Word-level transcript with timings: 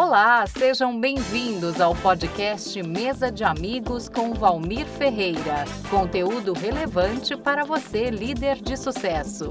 Olá, 0.00 0.46
sejam 0.46 0.98
bem-vindos 1.00 1.80
ao 1.80 1.92
podcast 1.92 2.80
Mesa 2.84 3.32
de 3.32 3.42
Amigos 3.42 4.08
com 4.08 4.32
Valmir 4.32 4.86
Ferreira. 4.86 5.64
Conteúdo 5.90 6.52
relevante 6.52 7.36
para 7.36 7.64
você, 7.64 8.08
líder 8.08 8.62
de 8.62 8.76
sucesso. 8.76 9.50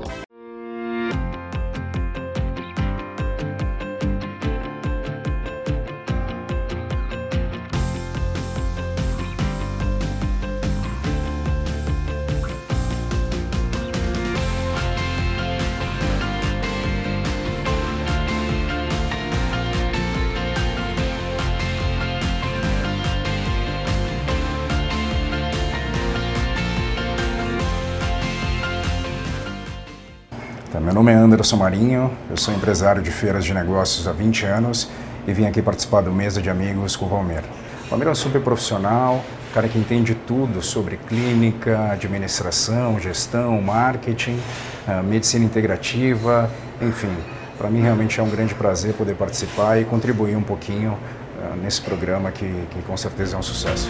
Meu 30.88 30.94
nome 30.94 31.12
é 31.12 31.16
Anderson 31.16 31.58
Marinho, 31.58 32.10
eu 32.30 32.38
sou 32.38 32.54
empresário 32.54 33.02
de 33.02 33.12
feiras 33.12 33.44
de 33.44 33.54
negócios 33.54 34.08
há 34.08 34.14
20 34.14 34.46
anos 34.46 34.90
e 35.28 35.34
vim 35.34 35.46
aqui 35.46 35.62
participar 35.62 36.00
do 36.00 36.14
Mesa 36.14 36.42
de 36.42 36.50
Amigos 36.50 36.96
com 36.96 37.08
o 37.08 37.10
Valmir. 37.10 37.44
O 37.92 38.02
é 38.02 38.10
um 38.10 38.16
super 38.16 38.40
profissional, 38.40 39.22
cara 39.54 39.68
que 39.68 39.78
entende 39.78 40.16
tudo 40.16 40.62
sobre 40.62 40.96
clínica, 40.96 41.92
administração, 41.92 42.98
gestão, 43.02 43.62
marketing, 43.62 44.40
ah, 44.88 45.04
medicina 45.04 45.44
integrativa, 45.44 46.50
enfim. 46.82 47.14
Para 47.58 47.70
mim 47.70 47.82
realmente 47.82 48.18
é 48.22 48.24
um 48.24 48.30
grande 48.30 48.56
prazer 48.56 48.94
poder 48.94 49.16
participar 49.16 49.82
e 49.82 49.84
contribuir 49.84 50.38
um 50.38 50.42
pouquinho 50.42 50.98
ah, 51.44 51.54
nesse 51.62 51.82
programa 51.82 52.32
que, 52.32 52.50
que 52.72 52.82
com 52.84 52.96
certeza 52.96 53.36
é 53.36 53.40
um 53.40 53.44
sucesso. 53.44 53.90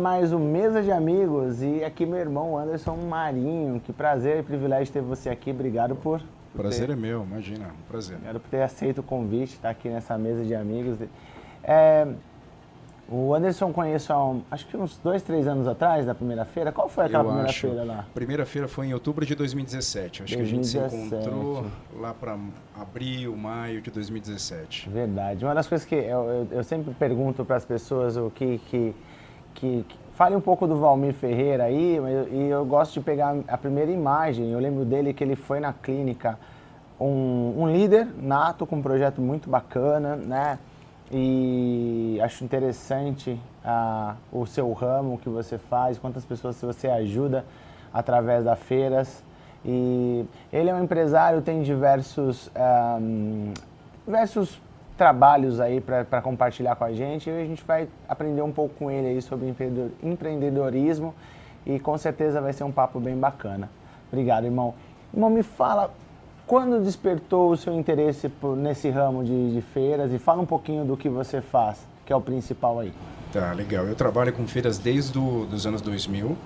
Mais 0.00 0.32
um 0.32 0.38
Mesa 0.38 0.82
de 0.82 0.90
Amigos 0.90 1.62
e 1.62 1.84
aqui 1.84 2.06
meu 2.06 2.18
irmão 2.18 2.56
Anderson 2.56 2.96
Marinho. 2.96 3.78
Que 3.80 3.92
prazer 3.92 4.38
e 4.38 4.42
privilégio 4.42 4.90
ter 4.90 5.02
você 5.02 5.28
aqui. 5.28 5.50
Obrigado 5.50 5.94
por. 5.94 6.20
por 6.52 6.62
prazer 6.62 6.86
ter... 6.86 6.94
é 6.94 6.96
meu, 6.96 7.22
imagina, 7.22 7.66
um 7.66 7.86
prazer. 7.86 8.16
Obrigado 8.16 8.40
por 8.40 8.48
ter 8.48 8.62
aceito 8.62 8.98
o 8.98 9.02
convite, 9.02 9.52
estar 9.52 9.68
aqui 9.68 9.90
nessa 9.90 10.16
mesa 10.16 10.42
de 10.42 10.54
amigos. 10.54 10.96
É, 11.62 12.08
o 13.10 13.34
Anderson 13.34 13.72
conheço 13.72 14.10
há 14.10 14.24
um, 14.24 14.42
acho 14.50 14.66
que 14.68 14.76
uns 14.76 14.96
dois, 14.96 15.22
três 15.22 15.46
anos 15.46 15.68
atrás, 15.68 16.06
da 16.06 16.14
primeira 16.14 16.46
feira. 16.46 16.72
Qual 16.72 16.88
foi 16.88 17.04
aquela 17.04 17.22
Eu 17.22 17.26
primeira 17.26 17.50
acho. 17.50 17.60
feira 17.60 17.84
lá? 17.84 18.06
Primeira 18.14 18.46
feira 18.46 18.68
foi 18.68 18.86
em 18.86 18.94
outubro 18.94 19.26
de 19.26 19.34
2017. 19.34 20.22
Acho 20.22 20.34
2017. 20.34 20.88
que 20.88 20.96
a 20.96 20.98
gente 20.98 21.08
se 21.10 21.14
encontrou 21.14 21.66
lá 22.00 22.14
para 22.14 22.38
abril, 22.74 23.36
maio 23.36 23.82
de 23.82 23.90
2017. 23.90 24.88
Verdade. 24.88 25.44
Uma 25.44 25.54
das 25.54 25.68
coisas 25.68 25.86
que 25.86 25.94
eu, 25.94 26.24
eu, 26.24 26.48
eu 26.52 26.64
sempre 26.64 26.94
pergunto 26.94 27.44
para 27.44 27.56
as 27.56 27.66
pessoas 27.66 28.16
o 28.16 28.30
que, 28.30 28.58
que 28.70 28.94
que, 29.54 29.84
que 29.88 29.96
fale 30.14 30.36
um 30.36 30.40
pouco 30.40 30.66
do 30.66 30.76
Valmir 30.76 31.14
Ferreira 31.14 31.64
aí, 31.64 31.98
e 32.30 32.48
eu 32.48 32.64
gosto 32.64 32.94
de 32.94 33.00
pegar 33.00 33.36
a 33.48 33.56
primeira 33.56 33.90
imagem. 33.90 34.50
Eu 34.50 34.58
lembro 34.58 34.84
dele 34.84 35.14
que 35.14 35.24
ele 35.24 35.36
foi 35.36 35.60
na 35.60 35.72
clínica, 35.72 36.38
um, 37.00 37.54
um 37.56 37.66
líder 37.66 38.06
nato 38.20 38.66
com 38.66 38.76
um 38.76 38.82
projeto 38.82 39.20
muito 39.20 39.48
bacana, 39.48 40.16
né? 40.16 40.58
E 41.10 42.20
acho 42.22 42.44
interessante 42.44 43.40
ah, 43.64 44.14
o 44.30 44.46
seu 44.46 44.70
ramo, 44.72 45.14
o 45.14 45.18
que 45.18 45.28
você 45.28 45.58
faz, 45.58 45.98
quantas 45.98 46.24
pessoas 46.24 46.60
você 46.60 46.88
ajuda 46.88 47.44
através 47.92 48.44
das 48.44 48.58
feiras. 48.58 49.24
E 49.64 50.24
ele 50.52 50.70
é 50.70 50.74
um 50.74 50.84
empresário, 50.84 51.42
tem 51.42 51.62
diversos, 51.62 52.50
ah, 52.54 52.98
diversos 54.06 54.60
trabalhos 55.00 55.62
aí 55.62 55.80
para 55.80 56.20
compartilhar 56.20 56.76
com 56.76 56.84
a 56.84 56.92
gente 56.92 57.30
e 57.30 57.32
a 57.32 57.46
gente 57.46 57.64
vai 57.64 57.88
aprender 58.06 58.42
um 58.42 58.52
pouco 58.52 58.74
com 58.74 58.90
ele 58.90 59.08
aí 59.08 59.22
sobre 59.22 59.50
empreendedorismo 60.02 61.14
e 61.64 61.80
com 61.80 61.96
certeza 61.96 62.38
vai 62.38 62.52
ser 62.52 62.64
um 62.64 62.70
papo 62.70 63.00
bem 63.00 63.16
bacana. 63.16 63.70
Obrigado, 64.12 64.44
irmão. 64.44 64.74
Irmão, 65.14 65.30
me 65.30 65.42
fala 65.42 65.90
quando 66.46 66.84
despertou 66.84 67.50
o 67.50 67.56
seu 67.56 67.72
interesse 67.72 68.28
por, 68.28 68.54
nesse 68.54 68.90
ramo 68.90 69.24
de, 69.24 69.54
de 69.54 69.62
feiras 69.62 70.12
e 70.12 70.18
fala 70.18 70.42
um 70.42 70.46
pouquinho 70.46 70.84
do 70.84 70.98
que 70.98 71.08
você 71.08 71.40
faz, 71.40 71.78
que 72.04 72.12
é 72.12 72.16
o 72.16 72.20
principal 72.20 72.80
aí. 72.80 72.92
Tá, 73.32 73.54
legal. 73.54 73.86
Eu 73.86 73.94
trabalho 73.94 74.34
com 74.34 74.46
feiras 74.46 74.76
desde 74.76 75.14
do, 75.14 75.46
os 75.46 75.64
anos 75.64 75.80
2000. 75.80 76.36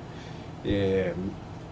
É, 0.64 1.12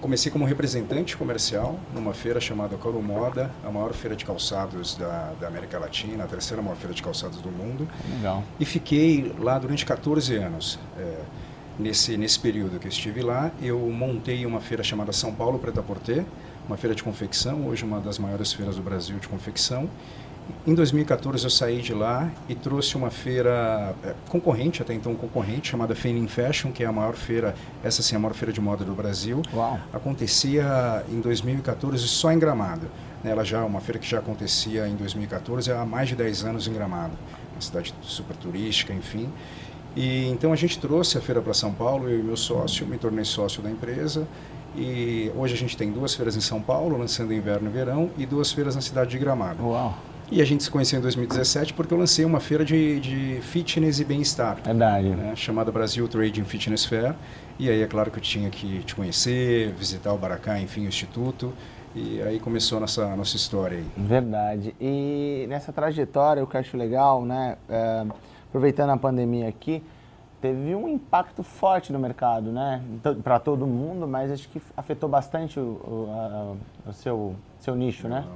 Comecei 0.02 0.32
como 0.32 0.44
representante 0.44 1.16
comercial 1.16 1.78
numa 1.94 2.12
feira 2.12 2.40
chamada 2.40 2.76
Coro 2.76 3.00
Moda, 3.00 3.52
a 3.64 3.70
maior 3.70 3.92
feira 3.92 4.16
de 4.16 4.24
calçados 4.24 4.96
da, 4.96 5.32
da, 5.40 5.46
América 5.46 5.78
Latina, 5.78 6.24
a 6.24 6.26
terceira 6.26 6.60
maior 6.60 6.74
feira 6.74 6.92
de 6.92 7.00
calçados 7.00 7.40
do 7.40 7.48
mundo. 7.48 7.86
Legal. 8.16 8.42
E 8.58 8.64
fiquei 8.64 9.32
lá 9.38 9.60
durante 9.60 9.86
14 9.86 10.34
anos. 10.34 10.76
É, 10.98 11.20
nesse, 11.78 12.16
nesse 12.16 12.36
período 12.36 12.80
que 12.80 12.88
eu 12.88 12.90
estive 12.90 13.22
lá, 13.22 13.52
eu 13.62 13.78
montei 13.78 14.44
uma 14.44 14.60
feira 14.60 14.82
chamada 14.82 15.12
São 15.12 15.32
Paulo 15.32 15.60
Preta 15.60 15.84
Porter, 15.84 16.24
uma 16.66 16.76
feira 16.76 16.94
de 16.94 17.02
confecção, 17.02 17.66
hoje 17.66 17.84
uma 17.84 18.00
das 18.00 18.18
maiores 18.18 18.52
feiras 18.52 18.76
do 18.76 18.82
Brasil 18.82 19.18
de 19.18 19.28
confecção. 19.28 19.88
Em 20.66 20.74
2014 20.74 21.44
eu 21.44 21.50
saí 21.50 21.80
de 21.80 21.94
lá 21.94 22.30
e 22.48 22.54
trouxe 22.54 22.96
uma 22.96 23.10
feira 23.10 23.94
é, 24.04 24.14
concorrente, 24.28 24.82
até 24.82 24.92
então 24.92 25.14
concorrente, 25.14 25.70
chamada 25.70 25.94
Fenin 25.94 26.26
Fashion, 26.26 26.72
que 26.72 26.82
é 26.82 26.86
a 26.86 26.92
maior 26.92 27.14
feira, 27.14 27.54
essa 27.82 28.02
sim 28.02 28.14
é 28.14 28.16
a 28.16 28.20
maior 28.20 28.34
feira 28.34 28.52
de 28.52 28.60
moda 28.60 28.84
do 28.84 28.94
Brasil. 28.94 29.42
Uau. 29.54 29.78
Acontecia 29.92 31.04
em 31.08 31.20
2014 31.20 32.06
só 32.08 32.32
em 32.32 32.38
Gramado. 32.38 32.88
Ela 33.24 33.44
já 33.44 33.64
uma 33.64 33.80
feira 33.80 33.98
que 33.98 34.08
já 34.08 34.18
acontecia 34.18 34.88
em 34.88 34.96
2014 34.96 35.70
há 35.72 35.84
mais 35.84 36.08
de 36.08 36.16
10 36.16 36.44
anos 36.44 36.66
em 36.66 36.72
Gramado. 36.72 37.12
Uma 37.52 37.60
cidade 37.60 37.94
super 38.02 38.36
turística, 38.36 38.92
enfim. 38.92 39.28
E 39.94 40.28
então 40.28 40.52
a 40.52 40.56
gente 40.56 40.78
trouxe 40.78 41.18
a 41.18 41.20
feira 41.20 41.40
para 41.40 41.54
São 41.54 41.72
Paulo, 41.72 42.08
eu 42.08 42.18
e 42.18 42.22
meu 42.22 42.36
sócio, 42.36 42.86
me 42.86 42.98
tornei 42.98 43.24
sócio 43.24 43.62
da 43.62 43.70
empresa. 43.70 44.26
E 44.76 45.30
hoje 45.36 45.54
a 45.54 45.56
gente 45.56 45.76
tem 45.76 45.90
duas 45.90 46.14
feiras 46.14 46.36
em 46.36 46.40
São 46.40 46.60
Paulo, 46.60 46.96
lançando 46.96 47.32
inverno 47.32 47.68
e 47.68 47.72
verão, 47.72 48.10
e 48.16 48.24
duas 48.24 48.52
feiras 48.52 48.74
na 48.74 48.80
cidade 48.80 49.10
de 49.10 49.18
Gramado. 49.18 49.64
Uau. 49.66 49.96
E 50.30 50.40
a 50.40 50.46
gente 50.46 50.62
se 50.62 50.70
conheceu 50.70 50.98
em 50.98 51.02
2017 51.02 51.74
porque 51.74 51.92
eu 51.92 51.98
lancei 51.98 52.24
uma 52.24 52.40
feira 52.40 52.64
de, 52.64 52.98
de 53.00 53.38
fitness 53.42 54.00
e 54.00 54.04
bem-estar. 54.04 54.56
Verdade. 54.64 55.10
Né, 55.10 55.36
chamada 55.36 55.70
Brasil 55.70 56.08
Trading 56.08 56.44
Fitness 56.44 56.86
Fair. 56.86 57.14
E 57.58 57.68
aí 57.68 57.82
é 57.82 57.86
claro 57.86 58.10
que 58.10 58.16
eu 58.16 58.22
tinha 58.22 58.48
que 58.48 58.82
te 58.82 58.94
conhecer, 58.94 59.74
visitar 59.74 60.10
o 60.10 60.16
Baracá, 60.16 60.58
enfim, 60.58 60.86
o 60.86 60.88
Instituto. 60.88 61.52
E 61.94 62.22
aí 62.22 62.40
começou 62.40 62.78
a 62.78 62.80
nossa, 62.80 63.14
nossa 63.14 63.36
história 63.36 63.76
aí. 63.76 63.84
Verdade. 63.94 64.74
E 64.80 65.44
nessa 65.50 65.70
trajetória, 65.70 66.42
o 66.42 66.46
que 66.46 66.56
eu 66.56 66.60
acho 66.60 66.78
legal, 66.78 67.22
né? 67.22 67.58
É, 67.68 68.06
aproveitando 68.48 68.88
a 68.88 68.96
pandemia 68.96 69.48
aqui, 69.48 69.82
teve 70.42 70.74
um 70.74 70.88
impacto 70.88 71.44
forte 71.44 71.92
no 71.92 71.98
mercado, 72.00 72.50
né? 72.50 72.82
Para 73.22 73.38
todo 73.38 73.64
mundo, 73.64 74.08
mas 74.08 74.30
acho 74.30 74.48
que 74.48 74.60
afetou 74.76 75.08
bastante 75.08 75.60
o, 75.60 75.62
o, 75.62 76.56
a, 76.84 76.90
o 76.90 76.92
seu, 76.92 77.36
seu 77.60 77.76
nicho, 77.76 78.08
né? 78.08 78.26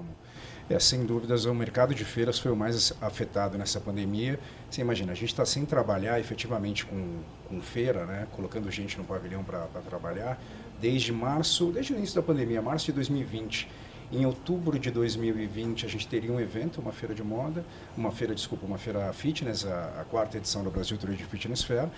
É, 0.70 0.78
sem 0.78 1.04
dúvidas, 1.04 1.44
o 1.44 1.54
mercado 1.54 1.94
de 1.94 2.04
feiras 2.04 2.38
foi 2.38 2.50
o 2.50 2.56
mais 2.56 2.92
afetado 3.00 3.58
nessa 3.58 3.80
pandemia. 3.80 4.38
Você 4.70 4.80
imagina, 4.80 5.12
a 5.12 5.14
gente 5.14 5.28
está 5.30 5.44
sem 5.44 5.64
trabalhar 5.64 6.18
efetivamente 6.18 6.86
com, 6.86 7.20
com 7.48 7.60
feira, 7.60 8.04
né? 8.04 8.26
colocando 8.32 8.70
gente 8.70 8.96
no 8.98 9.04
pavilhão 9.04 9.44
para 9.44 9.66
trabalhar, 9.88 10.40
desde 10.80 11.12
março, 11.12 11.70
desde 11.70 11.92
o 11.92 11.96
início 11.96 12.16
da 12.16 12.22
pandemia, 12.22 12.62
março 12.62 12.86
de 12.86 12.92
2020. 12.92 13.68
Em 14.12 14.24
outubro 14.24 14.78
de 14.78 14.90
2020, 14.90 15.84
a 15.84 15.88
gente 15.88 16.06
teria 16.06 16.32
um 16.32 16.38
evento, 16.38 16.80
uma 16.80 16.92
feira 16.92 17.12
de 17.12 17.24
moda, 17.24 17.64
uma 17.96 18.12
feira, 18.12 18.34
desculpa, 18.34 18.64
uma 18.64 18.78
feira 18.78 19.12
fitness, 19.12 19.66
a, 19.66 20.00
a 20.00 20.04
quarta 20.04 20.36
edição 20.36 20.62
da 20.62 20.70
Brasil 20.70 20.96
Trade 20.96 21.24
Fitness 21.24 21.64
Fair. 21.64 21.88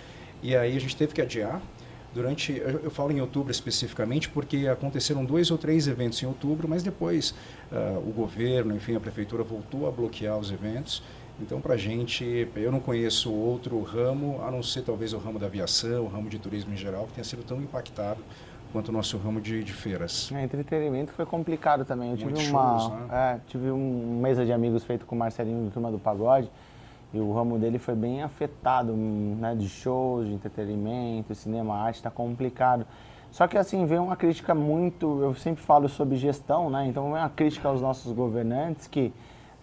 E 0.41 0.55
aí 0.55 0.75
a 0.75 0.79
gente 0.79 0.95
teve 0.95 1.13
que 1.13 1.21
adiar 1.21 1.61
durante 2.13 2.53
eu, 2.53 2.79
eu, 2.79 2.91
falo 2.91 3.11
em 3.11 3.21
outubro 3.21 3.51
especificamente 3.51 4.27
porque 4.29 4.67
aconteceram 4.67 5.23
dois 5.23 5.51
ou 5.51 5.57
três 5.59 5.87
eventos 5.87 6.21
em 6.23 6.25
outubro 6.25 6.67
mas 6.67 6.81
depois 6.81 7.35
uh, 7.71 7.99
o 7.99 8.11
governo 8.11 8.75
enfim 8.75 8.95
a 8.95 8.99
prefeitura 8.99 9.43
voltou 9.43 9.87
a 9.87 9.91
bloquear 9.91 10.35
os 10.37 10.51
eventos 10.51 11.03
então 11.39 11.61
para 11.61 11.75
a 11.75 11.77
gente 11.77 12.47
eu 12.55 12.71
não 12.71 12.79
conheço 12.79 13.31
outro 13.31 13.79
ramo 13.83 14.41
a 14.43 14.49
não 14.49 14.63
ser 14.63 14.81
talvez 14.81 15.13
o 15.13 15.19
ramo 15.19 15.37
da 15.37 15.45
aviação 15.45 16.05
o 16.05 16.07
ramo 16.07 16.29
de 16.29 16.39
turismo 16.39 16.73
em 16.73 16.77
geral 16.77 17.05
que 17.05 17.13
tenha 17.13 17.23
sido 17.23 17.43
tão 17.43 17.61
impactado 17.61 18.23
quanto 18.71 18.89
o 18.89 18.91
nosso 18.91 19.17
ramo 19.17 19.41
de, 19.41 19.63
de 19.63 19.73
feiras. 19.73 20.31
É, 20.33 20.43
entretenimento 20.43 21.11
foi 21.11 21.25
complicado 21.25 21.85
também. 21.85 22.11
Eu 22.11 22.17
tive 22.17 22.31
Muitos 22.31 22.49
uma, 22.49 22.79
shows, 22.79 22.91
né? 22.91 23.07
é, 23.11 23.39
tive 23.47 23.71
um 23.71 24.19
mesa 24.21 24.45
de 24.45 24.53
amigos 24.53 24.83
feito 24.83 25.05
com 25.05 25.15
o 25.15 25.19
Marcelinho 25.19 25.65
do 25.65 25.71
Turma 25.71 25.91
do 25.91 25.99
Pagode 25.99 26.49
e 27.13 27.19
o 27.19 27.33
ramo 27.33 27.57
dele 27.57 27.79
foi 27.79 27.95
bem 27.95 28.21
afetado, 28.21 28.93
né, 28.93 29.55
de 29.55 29.67
shows, 29.67 30.27
de 30.27 30.33
entretenimento, 30.33 31.33
cinema, 31.33 31.75
arte, 31.75 31.95
está 31.95 32.11
complicado. 32.11 32.85
Só 33.31 33.47
que 33.47 33.57
assim, 33.57 33.85
vem 33.85 33.99
uma 33.99 34.15
crítica 34.15 34.53
muito, 34.53 35.21
eu 35.21 35.33
sempre 35.35 35.63
falo 35.63 35.87
sobre 35.89 36.17
gestão, 36.17 36.69
né? 36.69 36.87
Então 36.87 37.03
vem 37.03 37.21
uma 37.21 37.29
crítica 37.29 37.67
aos 37.67 37.81
nossos 37.81 38.11
governantes 38.11 38.87
que 38.87 39.13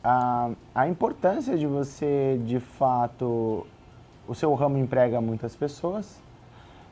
a, 0.03 0.51
a 0.75 0.89
importância 0.89 1.57
de 1.57 1.67
você, 1.67 2.41
de 2.45 2.61
fato, 2.61 3.67
o 4.29 4.35
seu 4.35 4.55
ramo 4.55 4.79
emprega 4.79 5.21
muitas 5.21 5.57
pessoas 5.57 6.21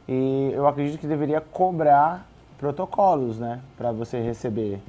e 0.08 0.50
eu 0.52 0.66
acredito 0.66 0.98
que 0.98 1.06
deveria 1.06 1.40
cobrar 1.40 2.26
protocolos, 2.58 3.38
né, 3.38 3.60
para 3.76 3.92
você 3.92 4.20
receber 4.20 4.80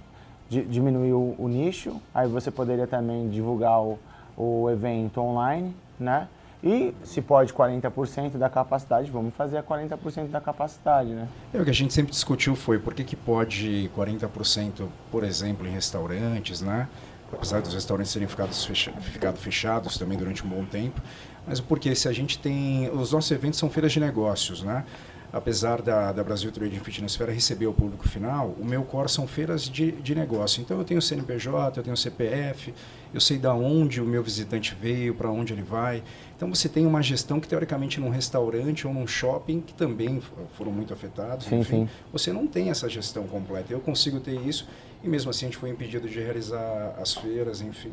diminuir 0.50 1.14
o, 1.14 1.36
o, 1.38 1.48
nicho, 1.48 2.00
aí 2.14 2.28
você 2.28 2.52
poderia 2.52 2.86
também 2.86 3.28
divulgar 3.30 3.82
o, 3.82 3.98
o 4.38 4.70
evento 4.70 5.20
online, 5.20 5.76
né? 6.00 6.28
E 6.64 6.94
se 7.04 7.22
pode 7.22 7.54
40% 7.54 8.38
da 8.38 8.50
capacidade, 8.50 9.12
vamos 9.12 9.34
fazer 9.36 9.58
a 9.58 9.64
40% 9.64 10.30
da 10.30 10.42
capacidade, 10.42 11.10
né? 11.10 11.28
É, 11.54 11.60
o 11.60 11.64
que 11.64 11.70
a 11.70 11.74
gente 11.74 11.94
sempre 11.94 12.12
discutiu 12.12 12.56
foi 12.56 12.80
por 12.80 12.94
que, 12.94 13.04
que 13.04 13.16
pode 13.16 13.90
40%, 13.96 14.88
por 15.12 15.24
exemplo, 15.24 15.68
em 15.68 15.72
restaurantes, 15.72 16.62
né? 16.62 16.88
Apesar 17.32 17.62
dos 17.62 17.74
restaurantes 17.74 18.14
terem 18.14 18.28
ficado, 18.28 18.54
fecha, 18.54 18.92
ficado 19.02 19.38
fechados 19.38 19.98
também 19.98 20.18
durante 20.18 20.46
um 20.46 20.50
bom 20.50 20.64
tempo, 20.64 21.02
mas 21.46 21.60
porque 21.60 21.94
se 21.96 22.08
a 22.08 22.14
gente 22.14 22.40
tem... 22.40 22.90
Os 22.92 23.12
nossos 23.12 23.32
eventos 23.32 23.60
são 23.60 23.70
feiras 23.70 23.92
de 23.92 24.00
negócios, 24.00 24.62
né? 24.62 24.86
Apesar 25.36 25.82
da, 25.82 26.14
da 26.14 26.24
Brasil 26.24 26.50
Trade 26.50 26.80
Fitness 26.80 27.18
Fair 27.18 27.30
receber 27.30 27.68
o 27.68 27.74
público 27.74 28.08
final, 28.08 28.56
o 28.58 28.64
meu 28.64 28.84
core 28.84 29.10
são 29.10 29.28
feiras 29.28 29.64
de, 29.64 29.92
de 29.92 30.16
negócio. 30.16 30.62
Então 30.62 30.78
eu 30.78 30.86
tenho 30.86 31.02
CNPJ, 31.02 31.78
eu 31.78 31.84
tenho 31.84 31.98
CPF, 31.98 32.74
eu 33.14 33.20
sei 33.20 33.38
da 33.38 33.54
onde 33.54 34.00
o 34.00 34.06
meu 34.06 34.24
visitante 34.24 34.74
veio, 34.74 35.14
para 35.14 35.30
onde 35.30 35.52
ele 35.52 35.62
vai. 35.62 36.02
Então 36.38 36.48
você 36.48 36.70
tem 36.70 36.86
uma 36.86 37.04
gestão 37.04 37.42
que 37.42 37.50
teoricamente 37.50 38.00
num 38.00 38.08
restaurante 38.08 38.88
ou 38.88 38.94
num 38.94 39.06
shopping, 39.06 39.60
que 39.60 39.74
também 39.74 40.22
foram 40.54 40.72
muito 40.72 40.94
afetados, 40.94 41.48
sim, 41.48 41.60
enfim, 41.60 41.86
sim. 41.86 41.90
você 42.14 42.32
não 42.32 42.48
tem 42.48 42.70
essa 42.70 42.88
gestão 42.88 43.28
completa. 43.28 43.74
Eu 43.74 43.82
consigo 43.82 44.22
ter 44.22 44.40
isso 44.40 44.66
e 45.04 45.10
mesmo 45.10 45.32
assim 45.32 45.48
a 45.48 45.50
gente 45.50 45.58
foi 45.58 45.70
impedido 45.70 46.08
de 46.08 46.18
realizar 46.18 46.96
as 46.98 47.14
feiras, 47.14 47.60
enfim. 47.60 47.92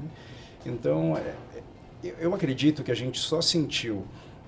Então 0.64 1.16
é, 1.16 1.34
eu 2.20 2.32
acredito 2.32 2.84
que 2.84 2.92
a 2.92 2.96
gente 2.96 3.18
só 3.18 3.40
sentiu 3.40 4.06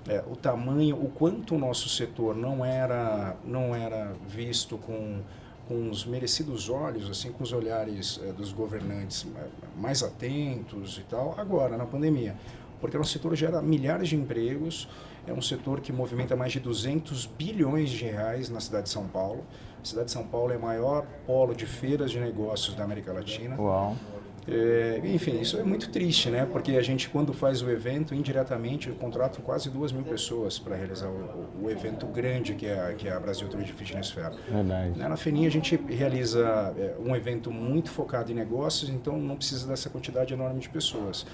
é, 0.08 0.22
o 0.30 0.36
tamanho, 0.36 0.96
o 0.96 1.08
quanto 1.10 1.54
o 1.54 1.58
nosso 1.58 1.88
setor 1.88 2.36
não 2.36 2.64
era, 2.64 3.36
não 3.44 3.74
era 3.74 4.12
visto 4.26 4.76
com, 4.76 5.20
com 5.66 5.88
os 5.88 6.04
merecidos 6.04 6.68
olhos, 6.68 7.08
assim, 7.08 7.32
com 7.32 7.42
os 7.42 7.52
olhares 7.52 8.20
é, 8.22 8.32
dos 8.32 8.52
governantes 8.52 9.26
é, 9.36 9.80
mais 9.80 10.02
atentos 10.02 10.98
e 10.98 11.02
tal, 11.02 11.34
agora, 11.38 11.76
na 11.76 11.86
pandemia. 11.86 12.36
Porque 12.80 12.96
o 12.96 13.00
nosso 13.00 13.12
setor 13.12 13.34
gera 13.34 13.62
milhares 13.62 14.08
de 14.10 14.16
empregos, 14.16 14.88
é 15.26 15.32
um 15.32 15.40
setor 15.40 15.80
que 15.80 15.90
movimenta 15.90 16.36
mais 16.36 16.52
de 16.52 16.60
200 16.60 17.24
bilhões 17.26 17.88
de 17.88 18.04
reais 18.04 18.50
na 18.50 18.60
cidade 18.60 18.84
de 18.84 18.90
São 18.90 19.06
Paulo. 19.06 19.42
A 19.82 19.86
cidade 19.86 20.06
de 20.06 20.12
São 20.12 20.26
Paulo 20.26 20.52
é 20.52 20.56
o 20.58 20.60
maior 20.60 21.06
polo 21.26 21.54
de 21.54 21.64
feiras 21.64 22.10
de 22.10 22.20
negócios 22.20 22.76
da 22.76 22.84
América 22.84 23.10
Latina. 23.10 23.58
Uau. 23.58 23.96
É, 24.46 25.00
enfim, 25.04 25.40
isso 25.40 25.58
é 25.58 25.62
muito 25.62 25.90
triste, 25.90 26.28
né? 26.28 26.46
Porque 26.50 26.72
a 26.72 26.82
gente, 26.82 27.08
quando 27.08 27.32
faz 27.32 27.62
o 27.62 27.70
evento, 27.70 28.14
indiretamente, 28.14 28.90
contrata 28.90 29.40
quase 29.40 29.70
duas 29.70 29.90
mil 29.90 30.02
pessoas 30.02 30.58
para 30.58 30.76
realizar 30.76 31.08
o, 31.08 31.62
o, 31.62 31.70
evento 31.70 32.06
grande 32.06 32.54
que 32.54 32.66
é, 32.66 32.94
que 32.96 33.08
é 33.08 33.12
a 33.12 33.18
Brasil 33.20 33.48
Trade 33.48 33.72
Fitness 33.72 34.10
Fair. 34.10 34.32
Verdade. 34.50 34.98
Na 34.98 35.16
FENIA, 35.16 35.48
a 35.48 35.50
gente 35.50 35.76
realiza 35.88 36.74
é, 36.76 36.94
um 37.00 37.16
evento 37.16 37.50
muito 37.50 37.90
focado 37.90 38.30
em 38.30 38.34
negócios, 38.34 38.90
então 38.90 39.16
não 39.16 39.36
precisa 39.36 39.66
dessa 39.66 39.88
quantidade 39.88 40.34
enorme 40.34 40.60
de 40.60 40.68
pessoas. 40.68 41.26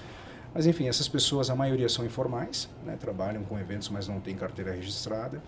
Mas, 0.53 0.65
enfim, 0.67 0.87
essas 0.87 1.07
pessoas, 1.07 1.49
a 1.49 1.55
maioria 1.55 1.87
são 1.87 2.05
informais, 2.05 2.69
né? 2.85 2.97
trabalham 2.99 3.43
com 3.43 3.57
eventos, 3.57 3.89
mas 3.89 4.07
não 4.07 4.19
têm 4.19 4.35
carteira 4.35 4.71
registrada. 4.71 5.41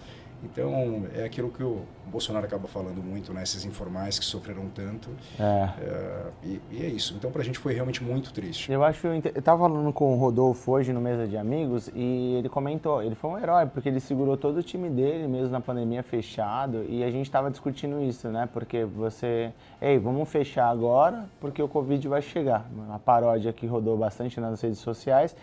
Então, 0.44 1.04
é 1.16 1.24
aquilo 1.24 1.50
que 1.50 1.63
o 1.63 1.81
Bolsonaro 2.07 2.45
acaba 2.45 2.68
falando 2.68 3.01
muito, 3.01 3.34
né? 3.34 3.44
Esses 3.44 3.66
informais 3.66 4.19
que 4.19 4.25
sofreram 4.25 4.68
tanto. 4.69 5.10
É. 5.40 5.69
é 5.80 6.22
e, 6.44 6.62
e, 6.72 6.86
é 6.86 6.88
isso. 6.88 7.16
Então, 7.18 7.31
para 7.31 7.42
a 7.42 7.45
gente 7.45 7.57
foi 7.57 7.74
realmente 7.74 8.04
muito 8.04 8.34
triste. 8.34 8.72
Eu 8.72 8.84
acho... 8.84 9.07
Eu 9.07 9.16
estava 9.16 9.63
falando 9.63 9.92
com 9.94 10.13
o 10.13 10.18
Rodolfo 10.18 10.72
hoje 10.72 10.92
no 10.92 11.00
Mesa 11.00 11.28
de 11.28 11.38
Amigos 11.38 11.90
e 11.94 12.36
ele 12.36 12.50
comentou, 12.50 13.01
ele 13.01 13.16
foi 13.16 13.30
um 13.31 13.38
herói, 13.38 13.66
porque 13.68 13.90
ele 13.90 14.00
segurou 14.00 14.36
todo 14.36 14.57
o 14.57 14.63
time 14.63 14.90
dele, 14.90 15.28
mesmo 15.28 15.50
na 15.50 15.62
pandemia 15.62 16.04
fechado, 16.04 16.86
e 16.89 17.04
a 17.04 17.10
gente 17.10 17.25
estava 17.25 17.50
discutindo 17.50 18.01
isso, 18.01 18.28
né? 18.28 18.48
Porque 18.51 18.84
você... 18.84 19.51
Ei, 19.81 19.98
vamos 19.98 20.30
fechar 20.30 20.68
agora, 20.69 21.25
porque 21.39 21.62
o 21.62 21.68
Covid 21.68 22.07
vai 22.07 22.22
chegar. 22.22 22.69
Uma 22.74 23.00
paródia 23.00 23.54
que 23.54 23.66
rodou 23.66 23.98
bastante 23.98 24.39
nas 24.39 24.62
redes 24.62 24.80
sociais. 24.80 25.36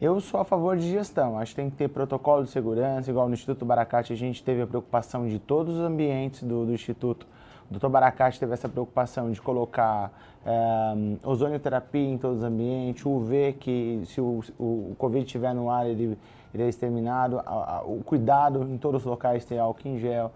Eu 0.00 0.20
sou 0.20 0.40
a 0.40 0.44
favor 0.44 0.76
de 0.76 0.90
gestão. 0.90 1.38
Acho 1.38 1.52
que 1.52 1.56
tem 1.56 1.70
que 1.70 1.76
ter 1.76 1.88
protocolo 1.88 2.42
de 2.44 2.50
segurança, 2.50 3.10
igual 3.10 3.28
no 3.28 3.34
Instituto 3.34 3.64
Baracate 3.64 4.12
a 4.12 4.16
gente 4.16 4.42
teve 4.42 4.60
a 4.62 4.66
preocupação 4.66 5.28
de 5.28 5.38
todos 5.38 5.76
os 5.76 5.80
ambientes 5.80 6.42
do, 6.42 6.66
do 6.66 6.72
Instituto. 6.72 7.26
O 7.70 7.72
doutor 7.72 7.88
Baracate 7.88 8.38
teve 8.38 8.52
essa 8.52 8.68
preocupação 8.68 9.30
de 9.30 9.40
colocar 9.40 10.12
é, 10.44 11.26
ozonioterapia 11.26 12.10
em 12.10 12.18
todos 12.18 12.38
os 12.38 12.44
ambientes, 12.44 13.06
UV, 13.06 13.56
que 13.58 14.02
se 14.06 14.20
o, 14.20 14.42
o, 14.58 14.64
o 14.90 14.96
Covid 14.98 15.24
estiver 15.24 15.54
no 15.54 15.70
ar, 15.70 15.86
ele, 15.86 16.18
ele 16.52 16.62
é 16.64 16.68
exterminado, 16.68 17.38
a, 17.38 17.76
a, 17.76 17.82
o 17.84 18.02
cuidado 18.04 18.64
em 18.64 18.76
todos 18.76 19.02
os 19.02 19.06
locais, 19.06 19.44
ter 19.44 19.58
álcool 19.58 19.88
em 19.88 19.98
gel, 19.98 20.32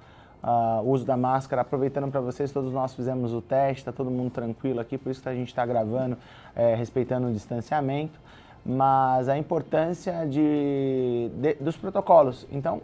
o 0.84 0.90
uso 0.90 1.04
da 1.04 1.16
máscara. 1.16 1.62
Aproveitando 1.62 2.10
para 2.10 2.20
vocês, 2.20 2.52
todos 2.52 2.72
nós 2.72 2.94
fizemos 2.94 3.34
o 3.34 3.42
teste, 3.42 3.80
está 3.80 3.92
todo 3.92 4.08
mundo 4.08 4.30
tranquilo 4.30 4.78
aqui, 4.78 4.96
por 4.96 5.10
isso 5.10 5.20
que 5.20 5.28
a 5.28 5.34
gente 5.34 5.48
está 5.48 5.66
gravando, 5.66 6.16
é, 6.54 6.76
respeitando 6.76 7.26
o 7.26 7.32
distanciamento 7.32 8.18
mas 8.68 9.30
a 9.30 9.38
importância 9.38 10.26
de, 10.26 11.30
de 11.34 11.54
dos 11.54 11.74
protocolos. 11.74 12.46
Então, 12.52 12.82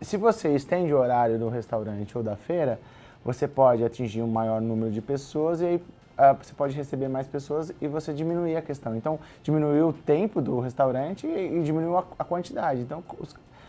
se 0.00 0.16
você 0.16 0.56
estende 0.56 0.92
o 0.92 0.98
horário 0.98 1.38
do 1.38 1.48
restaurante 1.48 2.18
ou 2.18 2.24
da 2.24 2.34
feira, 2.34 2.80
você 3.24 3.46
pode 3.46 3.84
atingir 3.84 4.22
um 4.22 4.26
maior 4.26 4.60
número 4.60 4.90
de 4.90 5.00
pessoas 5.00 5.60
e 5.60 5.66
aí 5.66 5.82
ah, 6.18 6.32
você 6.32 6.52
pode 6.52 6.74
receber 6.74 7.06
mais 7.06 7.28
pessoas 7.28 7.72
e 7.80 7.86
você 7.86 8.12
diminuir 8.12 8.56
a 8.56 8.62
questão. 8.62 8.96
Então, 8.96 9.20
diminuiu 9.44 9.90
o 9.90 9.92
tempo 9.92 10.42
do 10.42 10.58
restaurante 10.58 11.28
e, 11.28 11.58
e 11.58 11.62
diminuiu 11.62 11.96
a, 11.98 12.04
a, 12.18 12.24
quantidade. 12.24 12.80
Então, 12.80 13.04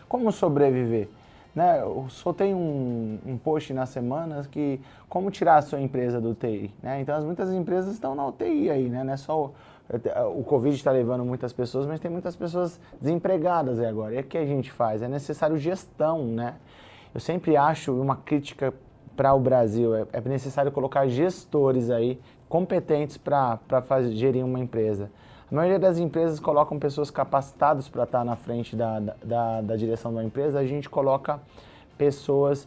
como 0.08 0.32
sobreviver? 0.32 1.08
Né? 1.54 1.80
Eu 1.80 2.06
soltei 2.08 2.52
um, 2.52 3.20
um 3.24 3.38
post 3.38 3.72
na 3.72 3.86
semana 3.86 4.44
que 4.50 4.80
como 5.08 5.30
tirar 5.30 5.58
a 5.58 5.62
sua 5.62 5.80
empresa 5.80 6.20
do 6.20 6.34
TI. 6.34 6.72
Né? 6.82 7.00
Então, 7.00 7.20
muitas 7.22 7.52
empresas 7.52 7.94
estão 7.94 8.16
na 8.16 8.26
UTI 8.26 8.68
aí, 8.68 8.88
né? 8.88 9.04
não 9.04 9.12
é 9.12 9.16
só 9.16 9.52
o 10.34 10.42
Covid 10.42 10.74
está 10.74 10.90
levando 10.90 11.24
muitas 11.24 11.52
pessoas, 11.52 11.86
mas 11.86 12.00
tem 12.00 12.10
muitas 12.10 12.34
pessoas 12.34 12.80
desempregadas 13.00 13.78
aí 13.78 13.86
agora. 13.86 14.14
E 14.14 14.20
o 14.20 14.24
que 14.24 14.38
a 14.38 14.46
gente 14.46 14.72
faz? 14.72 15.02
É 15.02 15.08
necessário 15.08 15.56
gestão, 15.58 16.24
né? 16.26 16.54
Eu 17.14 17.20
sempre 17.20 17.56
acho 17.56 17.92
uma 17.92 18.16
crítica 18.16 18.72
para 19.14 19.32
o 19.34 19.40
Brasil, 19.40 19.94
é, 19.94 20.06
é, 20.12 20.20
necessário 20.22 20.72
colocar 20.72 21.06
gestores 21.06 21.90
aí 21.90 22.18
competentes 22.48 23.16
para 23.16 23.60
gerir 24.10 24.44
uma 24.44 24.58
empresa. 24.58 25.10
A 25.50 25.54
maioria 25.54 25.78
das 25.78 25.98
empresas 25.98 26.40
colocam 26.40 26.78
pessoas 26.78 27.10
capacitadas 27.10 27.88
para 27.88 28.04
estar 28.04 28.24
na 28.24 28.34
frente 28.34 28.74
da, 28.74 28.98
da, 29.22 29.60
da 29.60 29.76
direção 29.76 30.12
da 30.12 30.24
empresa, 30.24 30.58
a 30.58 30.66
gente 30.66 30.88
coloca 30.88 31.40
pessoas 31.96 32.66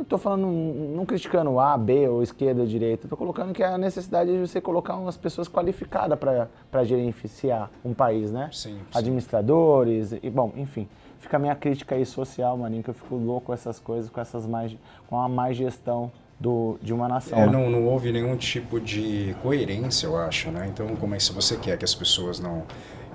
Estou 0.00 0.18
falando, 0.18 0.46
não 0.46 1.06
criticando 1.06 1.60
A, 1.60 1.78
B 1.78 2.08
ou 2.08 2.22
esquerda 2.22 2.62
ou 2.62 2.66
direita, 2.66 3.06
estou 3.06 3.16
colocando 3.16 3.52
que 3.52 3.62
é 3.62 3.66
a 3.66 3.78
necessidade 3.78 4.32
de 4.32 4.38
você 4.38 4.60
colocar 4.60 4.96
umas 4.96 5.16
pessoas 5.16 5.46
qualificadas 5.48 6.18
para 6.18 6.84
gerenciar 6.84 7.70
um 7.84 7.94
país, 7.94 8.32
né? 8.32 8.48
Sim, 8.52 8.74
sim. 8.74 8.80
Administradores, 8.92 10.12
e 10.20 10.28
bom, 10.28 10.52
enfim. 10.56 10.88
Fica 11.20 11.36
a 11.36 11.40
minha 11.40 11.54
crítica 11.54 11.94
aí 11.94 12.04
social, 12.04 12.58
maninho, 12.58 12.82
que 12.82 12.90
eu 12.90 12.94
fico 12.94 13.14
louco 13.14 13.46
com 13.46 13.54
essas 13.54 13.78
coisas, 13.78 14.10
com 14.10 14.20
essas 14.20 14.44
mais, 14.44 14.76
com 15.08 15.20
a 15.20 15.28
má 15.28 15.52
gestão 15.52 16.10
do, 16.40 16.76
de 16.82 16.92
uma 16.92 17.06
nação. 17.06 17.38
É, 17.38 17.46
né? 17.46 17.52
não, 17.52 17.70
não 17.70 17.86
houve 17.86 18.10
nenhum 18.10 18.36
tipo 18.36 18.80
de 18.80 19.36
coerência, 19.40 20.08
eu 20.08 20.16
acho, 20.16 20.50
né? 20.50 20.66
Então, 20.68 20.88
como 20.96 21.14
é 21.14 21.18
que 21.18 21.22
se 21.22 21.32
você 21.32 21.56
quer 21.56 21.78
que 21.78 21.84
as 21.84 21.94
pessoas 21.94 22.40
não 22.40 22.64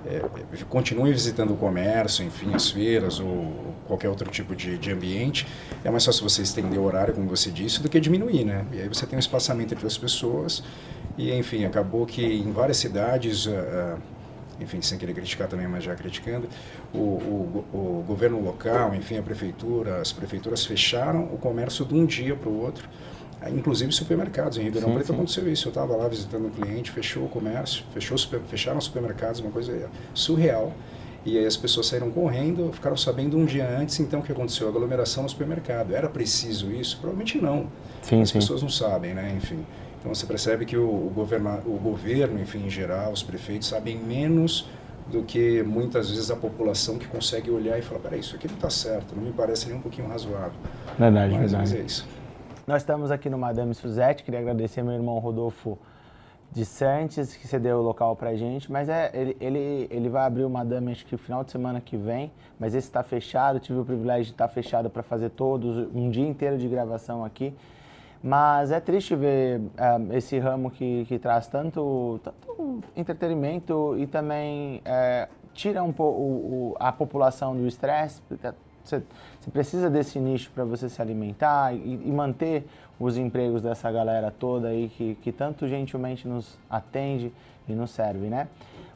é, 0.06 0.22
continue 0.68 1.12
visitando 1.12 1.52
o 1.52 1.56
comércio, 1.56 2.24
enfim, 2.24 2.54
as 2.54 2.70
feiras 2.70 3.20
ou 3.20 3.74
qualquer 3.86 4.08
outro 4.08 4.30
tipo 4.30 4.54
de, 4.54 4.78
de 4.78 4.92
ambiente, 4.92 5.46
é 5.84 5.90
mais 5.90 6.04
fácil 6.04 6.28
você 6.28 6.42
estender 6.42 6.78
o 6.78 6.84
horário, 6.84 7.14
como 7.14 7.28
você 7.28 7.50
disse, 7.50 7.82
do 7.82 7.88
que 7.88 7.98
diminuir, 7.98 8.44
né? 8.44 8.64
E 8.72 8.80
aí 8.80 8.88
você 8.88 9.06
tem 9.06 9.16
um 9.16 9.20
espaçamento 9.20 9.74
entre 9.74 9.86
as 9.86 9.98
pessoas. 9.98 10.62
E, 11.16 11.32
enfim, 11.32 11.64
acabou 11.64 12.06
que 12.06 12.22
em 12.22 12.52
várias 12.52 12.76
cidades, 12.76 13.46
uh, 13.46 13.98
enfim, 14.60 14.80
sem 14.80 14.98
querer 14.98 15.14
criticar 15.14 15.48
também, 15.48 15.66
mas 15.66 15.82
já 15.82 15.94
criticando, 15.96 16.48
o, 16.94 16.98
o, 16.98 17.64
o 17.72 18.04
governo 18.06 18.40
local, 18.40 18.94
enfim, 18.94 19.18
a 19.18 19.22
prefeitura, 19.22 20.00
as 20.00 20.12
prefeituras 20.12 20.64
fecharam 20.64 21.24
o 21.24 21.38
comércio 21.38 21.84
de 21.84 21.94
um 21.94 22.06
dia 22.06 22.36
para 22.36 22.48
o 22.48 22.60
outro, 22.60 22.88
inclusive 23.46 23.92
supermercados. 23.92 24.58
Em 24.58 24.62
Ribeirão 24.62 24.88
sim, 24.88 24.94
Preto 24.94 25.06
sim. 25.08 25.14
aconteceu 25.14 25.52
isso. 25.52 25.68
Eu 25.68 25.70
estava 25.70 25.96
lá 25.96 26.08
visitando 26.08 26.46
um 26.46 26.50
cliente, 26.50 26.90
fechou 26.90 27.24
o 27.24 27.28
comércio, 27.28 27.84
fechou, 27.92 28.16
fecharam 28.46 28.78
os 28.78 28.84
supermercados, 28.84 29.40
uma 29.40 29.50
coisa 29.50 29.88
surreal. 30.14 30.72
E 31.24 31.36
aí 31.36 31.44
as 31.44 31.56
pessoas 31.56 31.86
saíram 31.86 32.10
correndo, 32.10 32.70
ficaram 32.72 32.96
sabendo 32.96 33.36
um 33.36 33.44
dia 33.44 33.68
antes, 33.68 33.98
então 34.00 34.20
o 34.20 34.22
que 34.22 34.32
aconteceu? 34.32 34.68
Aglomeração 34.68 35.24
no 35.24 35.28
supermercado. 35.28 35.94
Era 35.94 36.08
preciso 36.08 36.70
isso? 36.70 36.96
Provavelmente 36.96 37.38
não. 37.38 37.66
Sim, 38.02 38.22
as 38.22 38.32
pessoas 38.32 38.62
não 38.62 38.70
sabem, 38.70 39.14
né? 39.14 39.34
Enfim. 39.36 39.64
Então 39.98 40.14
você 40.14 40.26
percebe 40.26 40.64
que 40.64 40.76
o, 40.76 40.88
o, 40.88 41.12
governa, 41.14 41.60
o 41.66 41.76
governo, 41.76 42.40
enfim, 42.40 42.66
em 42.66 42.70
geral, 42.70 43.12
os 43.12 43.22
prefeitos 43.22 43.68
sabem 43.68 43.98
menos 43.98 44.68
do 45.10 45.22
que 45.22 45.62
muitas 45.62 46.10
vezes 46.10 46.30
a 46.30 46.36
população 46.36 46.98
que 46.98 47.06
consegue 47.06 47.50
olhar 47.50 47.78
e 47.78 47.82
falar, 47.82 48.00
peraí, 48.00 48.20
isso 48.20 48.36
aqui 48.36 48.46
não 48.46 48.54
está 48.54 48.70
certo, 48.70 49.14
não 49.16 49.22
me 49.22 49.32
parece 49.32 49.66
nem 49.66 49.76
um 49.76 49.80
pouquinho 49.80 50.06
razoável. 50.06 50.52
Verdade, 50.98 51.32
mas, 51.32 51.40
verdade. 51.40 51.56
Mas 51.56 51.74
é 51.74 51.80
isso. 51.80 52.06
Nós 52.68 52.82
estamos 52.82 53.10
aqui 53.10 53.30
no 53.30 53.38
Madame 53.38 53.74
Suzette, 53.74 54.22
queria 54.22 54.40
agradecer 54.40 54.82
meu 54.82 54.92
irmão 54.92 55.18
Rodolfo 55.18 55.78
de 56.52 56.66
Santos, 56.66 57.34
que 57.34 57.48
cedeu 57.48 57.78
o 57.78 57.82
local 57.82 58.14
para 58.14 58.36
gente, 58.36 58.70
mas 58.70 58.90
é, 58.90 59.10
ele, 59.14 59.34
ele, 59.40 59.88
ele 59.90 60.08
vai 60.10 60.26
abrir 60.26 60.44
o 60.44 60.50
Madame 60.50 60.92
acho 60.92 61.06
que 61.06 61.12
no 61.12 61.18
final 61.18 61.42
de 61.42 61.50
semana 61.50 61.80
que 61.80 61.96
vem, 61.96 62.30
mas 62.60 62.74
esse 62.74 62.86
está 62.86 63.02
fechado, 63.02 63.58
tive 63.58 63.78
o 63.78 63.86
privilégio 63.86 64.26
de 64.26 64.32
estar 64.32 64.48
tá 64.48 64.52
fechado 64.52 64.90
para 64.90 65.02
fazer 65.02 65.30
todos, 65.30 65.88
um 65.94 66.10
dia 66.10 66.28
inteiro 66.28 66.58
de 66.58 66.68
gravação 66.68 67.24
aqui. 67.24 67.54
Mas 68.22 68.70
é 68.70 68.80
triste 68.80 69.16
ver 69.16 69.60
uh, 69.60 70.12
esse 70.12 70.38
ramo 70.38 70.70
que, 70.70 71.06
que 71.06 71.18
traz 71.18 71.46
tanto, 71.46 72.20
tanto 72.22 72.82
entretenimento 72.94 73.96
e 73.96 74.06
também 74.06 74.82
uh, 74.84 75.32
tira 75.54 75.82
um 75.82 75.92
pouco 75.92 76.76
a 76.78 76.92
população 76.92 77.56
do 77.56 77.66
estresse. 77.66 78.20
Você, 78.88 79.02
precisa 79.52 79.90
desse 79.90 80.18
nicho 80.18 80.50
para 80.54 80.64
você 80.64 80.88
se 80.88 81.00
alimentar 81.00 81.74
e, 81.74 82.00
e, 82.04 82.12
manter 82.12 82.66
os 82.98 83.16
empregos 83.16 83.62
dessa 83.62 83.90
galera 83.90 84.30
toda 84.30 84.68
aí 84.68 84.88
que, 84.88 85.14
que 85.16 85.32
tanto 85.32 85.68
gentilmente 85.68 86.26
nos 86.26 86.58
atende 86.68 87.32
e 87.68 87.72
nos 87.72 87.90
serve, 87.90 88.28
né? 88.28 88.48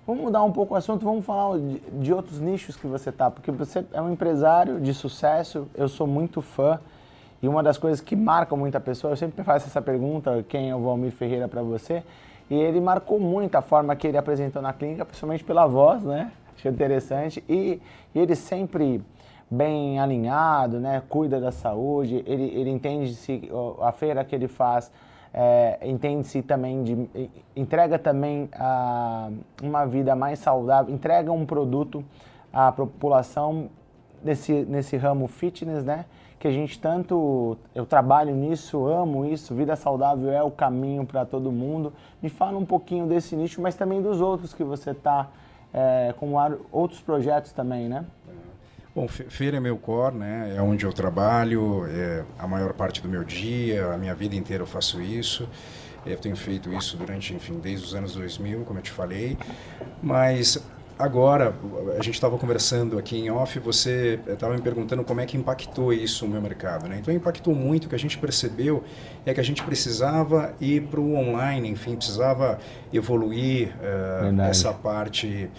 Vamos 0.07 0.25
mudar 0.25 0.43
um 0.43 0.51
pouco 0.51 0.75
o 0.75 0.77
assunto, 0.77 1.05
vamos 1.05 1.25
falar 1.25 1.59
de, 1.59 1.79
de 2.01 2.13
outros 2.13 2.41
nichos 2.41 2.77
que 2.77 2.87
você 2.87 3.13
tá, 3.13 3.31
porque 3.31 3.53
você 3.53 3.85
é 3.93 4.03
um 4.03 4.13
empresário 4.13 4.81
de 4.81 4.93
sucesso, 4.93 5.69
eu 5.75 5.89
sou 5.89 6.07
muito 6.07 6.43
fã 6.43 6.81
e 7.41 7.49
uma 7.49 7.63
das 7.63 7.79
coisas 7.79 8.01
que 8.01 8.17
marcam 8.17 8.57
muita 8.57 8.81
pessoa, 8.81 9.13
eu 9.13 9.17
sempre 9.17 9.45
faço 9.45 9.67
essa 9.67 9.81
pergunta, 9.81 10.45
quem 10.49 10.71
é 10.71 10.75
o 10.75 10.81
Valmir 10.81 11.13
Ferreira 11.13 11.47
para 11.47 11.63
você? 11.63 12.03
E 12.51 12.55
ele 12.55 12.81
marcou 12.81 13.19
muito 13.19 13.55
a 13.55 13.63
forma 13.63 13.95
que 13.97 14.07
ele 14.07 14.19
apresentou 14.19 14.61
na 14.61 14.73
clínica, 14.73 15.05
principalmente 15.05 15.43
pela 15.43 15.67
voz, 15.67 16.03
né? 16.03 16.33
Achei 16.55 16.71
interessante. 16.71 17.43
E, 17.49 17.81
e 18.15 18.19
ele 18.19 18.37
sempre 18.37 19.03
bem 19.53 20.01
alinhado, 20.01 20.81
né? 20.81 21.03
Cuida 21.09 21.41
da 21.41 21.53
saúde, 21.53 22.23
ele, 22.27 22.45
ele 22.55 22.71
entende 22.71 23.15
se 23.15 23.51
a 23.81 23.93
feira 23.93 24.25
que 24.25 24.35
ele 24.35 24.49
faz 24.49 24.91
é, 25.35 25.79
entende-se 25.83 26.43
também 26.43 26.83
de 26.83 27.31
entrega 27.57 27.99
também 27.99 28.49
a, 28.55 29.31
uma 29.63 29.87
vida 29.87 30.15
mais 30.15 30.39
saudável, 30.39 30.95
entrega 30.95 31.33
um 31.33 31.47
produto 31.47 32.05
à 32.53 32.71
população 32.71 33.71
nesse, 34.23 34.53
nesse 34.53 34.97
ramo 34.97 35.27
fitness, 35.27 35.85
né? 35.85 36.05
que 36.43 36.49
a 36.49 36.51
gente 36.51 36.81
tanto. 36.81 37.57
Eu 37.73 37.87
trabalho 37.87 38.35
nisso, 38.35 38.85
amo 38.85 39.25
isso, 39.25 39.55
vida 39.55 39.77
saudável 39.77 40.33
é 40.33 40.43
o 40.43 40.51
caminho 40.51 41.07
para 41.07 41.25
todo 41.25 41.53
mundo. 41.53 41.93
Me 42.21 42.29
fala 42.29 42.59
um 42.59 42.67
pouquinho 42.67 43.07
desse 43.07 43.37
nicho, 43.37 43.63
mas 43.63 43.77
também 43.77 44.03
dos 44.03 44.21
outros 44.21 44.53
que 44.53 44.65
você 44.65 44.91
está, 44.91 45.29
é, 45.73 46.13
com 46.19 46.33
outros 46.73 47.01
projetos 47.01 47.53
também, 47.53 47.89
né? 47.89 48.05
Bom, 48.95 49.09
feira 49.09 49.57
é 49.57 49.61
meu 49.61 49.79
core, 49.79 50.17
né? 50.17 50.55
É 50.55 50.61
onde 50.61 50.85
eu 50.85 50.93
trabalho, 50.93 51.87
é 51.87 52.25
a 52.39 52.47
maior 52.47 52.75
parte 52.75 53.01
do 53.01 53.09
meu 53.09 53.25
dia, 53.25 53.87
a 53.87 53.97
minha 53.97 54.15
vida 54.15 54.37
inteira 54.37 54.63
eu 54.63 54.67
faço 54.67 55.01
isso. 55.01 55.49
Eu 56.05 56.19
tenho 56.19 56.37
feito 56.37 56.71
isso 56.73 56.97
durante, 56.97 57.33
enfim, 57.33 57.59
desde 57.59 57.87
os 57.87 57.95
anos 57.95 58.15
2000, 58.15 58.65
como 58.65 58.79
eu 58.79 58.83
te 58.83 58.91
falei. 58.91 59.39
Mas 60.03 60.63
Agora, 60.99 61.53
a 61.99 62.03
gente 62.03 62.15
estava 62.15 62.39
conversando 62.39 62.97
aqui 62.97 63.17
em 63.17 63.29
off, 63.29 63.59
você 63.59 64.21
estava 64.25 64.55
me 64.55 64.61
perguntando 64.61 65.03
como 65.03 65.21
é 65.21 65.27
que 65.27 65.37
impactou 65.37 65.93
isso 65.93 66.25
no 66.27 66.33
meu 66.33 66.41
mercado. 66.41 66.87
Né? 66.87 66.99
Então, 67.01 67.13
impactou 67.13 67.55
muito. 67.57 67.87
O 67.87 67.89
que 67.89 67.95
a 67.97 67.99
gente 67.99 68.17
percebeu 68.19 68.85
é 69.27 69.35
que 69.35 69.41
a 69.41 69.43
gente 69.43 69.65
precisava 69.65 70.55
ir 70.61 70.83
para 70.83 71.01
o 71.01 71.17
online, 71.17 71.71
enfim, 71.71 71.97
precisava 71.97 72.61
evoluir 72.93 73.75
uh, 73.79 74.41
essa 74.43 74.73
parte. 74.73 75.51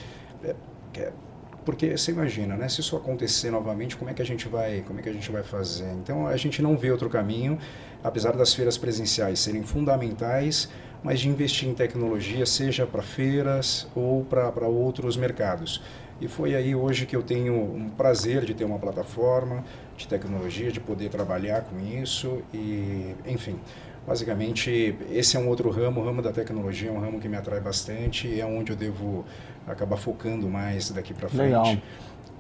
Uh, 0.42 1.33
porque 1.66 1.98
você 1.98 2.12
imagina, 2.12 2.56
né? 2.56 2.68
Se 2.70 2.82
isso 2.82 2.96
acontecer 2.96 3.52
novamente, 3.52 3.96
como 3.96 4.10
é 4.10 4.14
que 4.14 4.22
a 4.22 4.26
gente 4.26 4.48
vai, 4.48 4.84
como 4.86 5.00
é 5.00 5.04
que 5.04 5.10
a 5.10 5.14
gente 5.14 5.32
vai 5.32 5.44
fazer? 5.44 5.92
Então, 5.94 6.28
a 6.28 6.38
gente 6.38 6.62
não 6.62 6.78
vê 6.78 6.92
outro 6.92 7.10
caminho, 7.10 7.58
apesar 8.04 8.36
das 8.36 8.54
feiras 8.54 8.78
presenciais 8.78 9.40
serem 9.40 9.64
fundamentais 9.64 10.70
mas 11.04 11.20
de 11.20 11.28
investir 11.28 11.68
em 11.68 11.74
tecnologia, 11.74 12.46
seja 12.46 12.88
para 12.88 13.04
feiras 13.04 13.88
ou 13.94 14.24
para 14.24 14.68
outros 14.68 15.18
mercados. 15.18 15.82
E 16.22 16.28
foi 16.28 16.56
aí 16.56 16.74
hoje 16.74 17.06
que 17.06 17.16
eu 17.16 17.22
tenho 17.22 17.54
um 17.54 17.90
prazer 17.90 18.46
de 18.46 18.54
ter 18.54 18.64
uma 18.64 18.80
plataforma 18.80 19.66
de 19.98 20.08
tecnologia, 20.08 20.72
de 20.72 20.80
poder 20.80 21.10
trabalhar 21.10 21.62
com 21.62 21.78
isso 21.80 22.42
e, 22.54 23.14
enfim, 23.26 23.60
basicamente 24.08 24.96
esse 25.12 25.36
é 25.36 25.40
um 25.40 25.50
outro 25.50 25.70
ramo, 25.70 26.00
o 26.00 26.06
ramo 26.06 26.22
da 26.22 26.32
tecnologia 26.32 26.90
é 26.90 26.92
um 26.92 27.00
ramo 27.00 27.20
que 27.20 27.28
me 27.28 27.36
atrai 27.36 27.60
bastante 27.60 28.28
e 28.28 28.40
é 28.40 28.46
onde 28.46 28.72
eu 28.72 28.76
devo 28.76 29.26
acabar 29.68 29.98
focando 29.98 30.48
mais 30.48 30.92
daqui 30.92 31.14
para 31.14 31.30
frente. 31.30 31.44
Legal. 31.44 31.78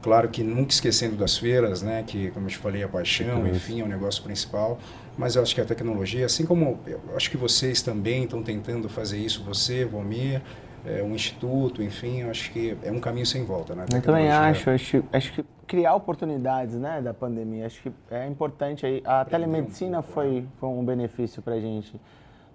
Claro 0.02 0.28
que 0.28 0.44
nunca 0.44 0.72
esquecendo 0.72 1.16
das 1.16 1.38
feiras, 1.38 1.82
né, 1.82 2.04
que 2.06 2.30
como 2.32 2.48
eu 2.48 2.50
te 2.50 2.58
falei, 2.58 2.84
a 2.84 2.90
paixão, 2.90 3.48
enfim, 3.48 3.80
é 3.80 3.86
o 3.86 3.88
negócio 3.88 4.22
principal, 4.22 4.78
mas 5.18 5.38
eu 5.38 5.42
acho 5.42 5.56
que 5.56 5.62
a 5.62 5.66
tecnologia, 5.66 6.26
assim 6.26 6.46
como 6.46 6.78
eu 6.86 7.00
acho 7.16 7.32
que 7.32 7.38
vocês 7.38 7.82
também 7.82 8.26
estão 8.26 8.44
tentando 8.44 8.90
fazer 8.90 9.18
isso, 9.18 9.42
você, 9.46 9.86
Vomir, 9.86 10.42
é, 10.86 11.02
um 11.02 11.16
instituto, 11.16 11.82
enfim, 11.82 12.22
eu 12.22 12.30
acho 12.30 12.52
que 12.52 12.78
é 12.84 12.92
um 12.92 13.00
caminho 13.00 13.26
sem 13.26 13.46
volta, 13.46 13.74
né? 13.74 13.86
Eu 13.94 14.02
também 14.02 14.30
acho, 14.30 14.70
acho, 14.70 15.04
acho 15.14 15.32
que 15.32 15.46
criar 15.66 15.96
oportunidades, 15.96 16.76
né, 16.76 17.02
da 17.02 17.14
pandemia, 17.14 17.66
acho 17.66 17.82
que 17.82 17.92
é 18.12 18.28
importante 18.28 18.86
aí. 18.86 19.02
A 19.06 19.24
telemedicina 19.24 20.00
um 20.00 20.04
foi, 20.04 20.46
foi 20.60 20.68
um 20.68 20.84
benefício 20.84 21.42
para 21.42 21.54
a 21.54 21.60
gente, 21.62 21.98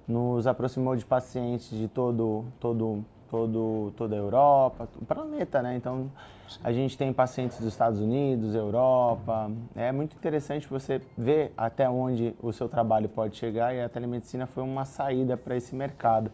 nos 0.06 0.46
aproximou 0.46 0.94
de 0.94 1.06
pacientes 1.06 1.70
de 1.70 1.88
todo, 1.88 2.44
todo 2.60 3.02
todo, 3.30 3.92
toda 3.97 4.14
a 4.14 4.18
Europa, 4.18 4.88
o 5.00 5.04
planeta, 5.04 5.62
né? 5.62 5.76
Então, 5.76 6.11
Sim. 6.49 6.61
a 6.64 6.73
gente 6.73 6.97
tem 6.97 7.12
pacientes 7.12 7.58
dos 7.58 7.68
Estados 7.68 8.00
Unidos, 8.00 8.54
Europa. 8.54 9.50
É 9.76 9.92
muito 9.92 10.16
interessante 10.16 10.66
você 10.68 11.00
ver 11.16 11.52
até 11.56 11.88
onde 11.88 12.35
o 12.42 12.52
seu 12.52 12.68
trabalho 12.68 13.08
pode 13.08 13.37
chegar 13.37 13.75
e 13.75 13.80
a 13.80 13.88
telemedicina 13.88 14.47
foi 14.47 14.62
uma 14.62 14.85
saída 14.85 15.37
para 15.37 15.56
esse 15.56 15.75
mercado. 15.75 16.30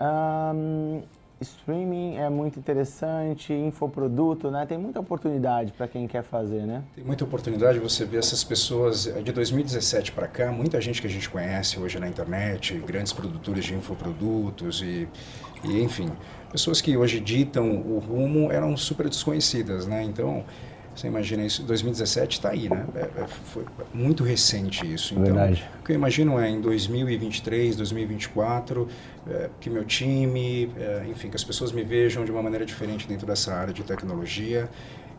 Um, 0.00 1.02
streaming 1.42 2.16
é 2.16 2.28
muito 2.30 2.58
interessante, 2.58 3.52
infoproduto, 3.52 4.50
né? 4.50 4.64
Tem 4.66 4.78
muita 4.78 5.00
oportunidade 5.00 5.72
para 5.72 5.86
quem 5.86 6.08
quer 6.08 6.22
fazer, 6.22 6.62
né? 6.62 6.82
Tem 6.94 7.04
muita 7.04 7.24
oportunidade, 7.24 7.78
você 7.78 8.04
vê 8.04 8.16
essas 8.16 8.42
pessoas 8.42 9.06
é, 9.06 9.20
de 9.20 9.32
2017 9.32 10.12
para 10.12 10.26
cá, 10.26 10.50
muita 10.50 10.80
gente 10.80 11.00
que 11.00 11.06
a 11.06 11.10
gente 11.10 11.28
conhece 11.28 11.78
hoje 11.78 11.98
na 11.98 12.08
internet, 12.08 12.74
grandes 12.86 13.12
produtores 13.12 13.64
de 13.64 13.74
infoprodutos 13.74 14.80
e 14.80 15.08
e 15.64 15.80
enfim, 15.80 16.10
pessoas 16.50 16.80
que 16.80 16.96
hoje 16.96 17.20
ditam 17.20 17.70
o 17.70 17.98
rumo 17.98 18.50
eram 18.50 18.76
super 18.76 19.08
desconhecidas, 19.08 19.86
né? 19.86 20.02
Então, 20.02 20.44
você 20.94 21.06
imagina 21.06 21.44
isso, 21.44 21.62
2017 21.62 22.38
está 22.38 22.50
aí, 22.50 22.68
né? 22.68 22.84
É, 22.94 23.00
é, 23.00 23.26
foi 23.26 23.64
muito 23.94 24.22
recente 24.22 24.86
isso. 24.86 25.14
Então, 25.14 25.24
Verdade. 25.24 25.64
o 25.80 25.84
que 25.84 25.92
eu 25.92 25.96
imagino 25.96 26.38
é 26.38 26.50
em 26.50 26.60
2023, 26.60 27.76
2024, 27.76 28.88
é, 29.28 29.50
que 29.58 29.70
meu 29.70 29.84
time, 29.84 30.70
é, 30.78 31.06
enfim, 31.10 31.30
que 31.30 31.36
as 31.36 31.44
pessoas 31.44 31.72
me 31.72 31.82
vejam 31.82 32.24
de 32.24 32.30
uma 32.30 32.42
maneira 32.42 32.66
diferente 32.66 33.08
dentro 33.08 33.26
dessa 33.26 33.54
área 33.54 33.72
de 33.72 33.82
tecnologia. 33.82 34.68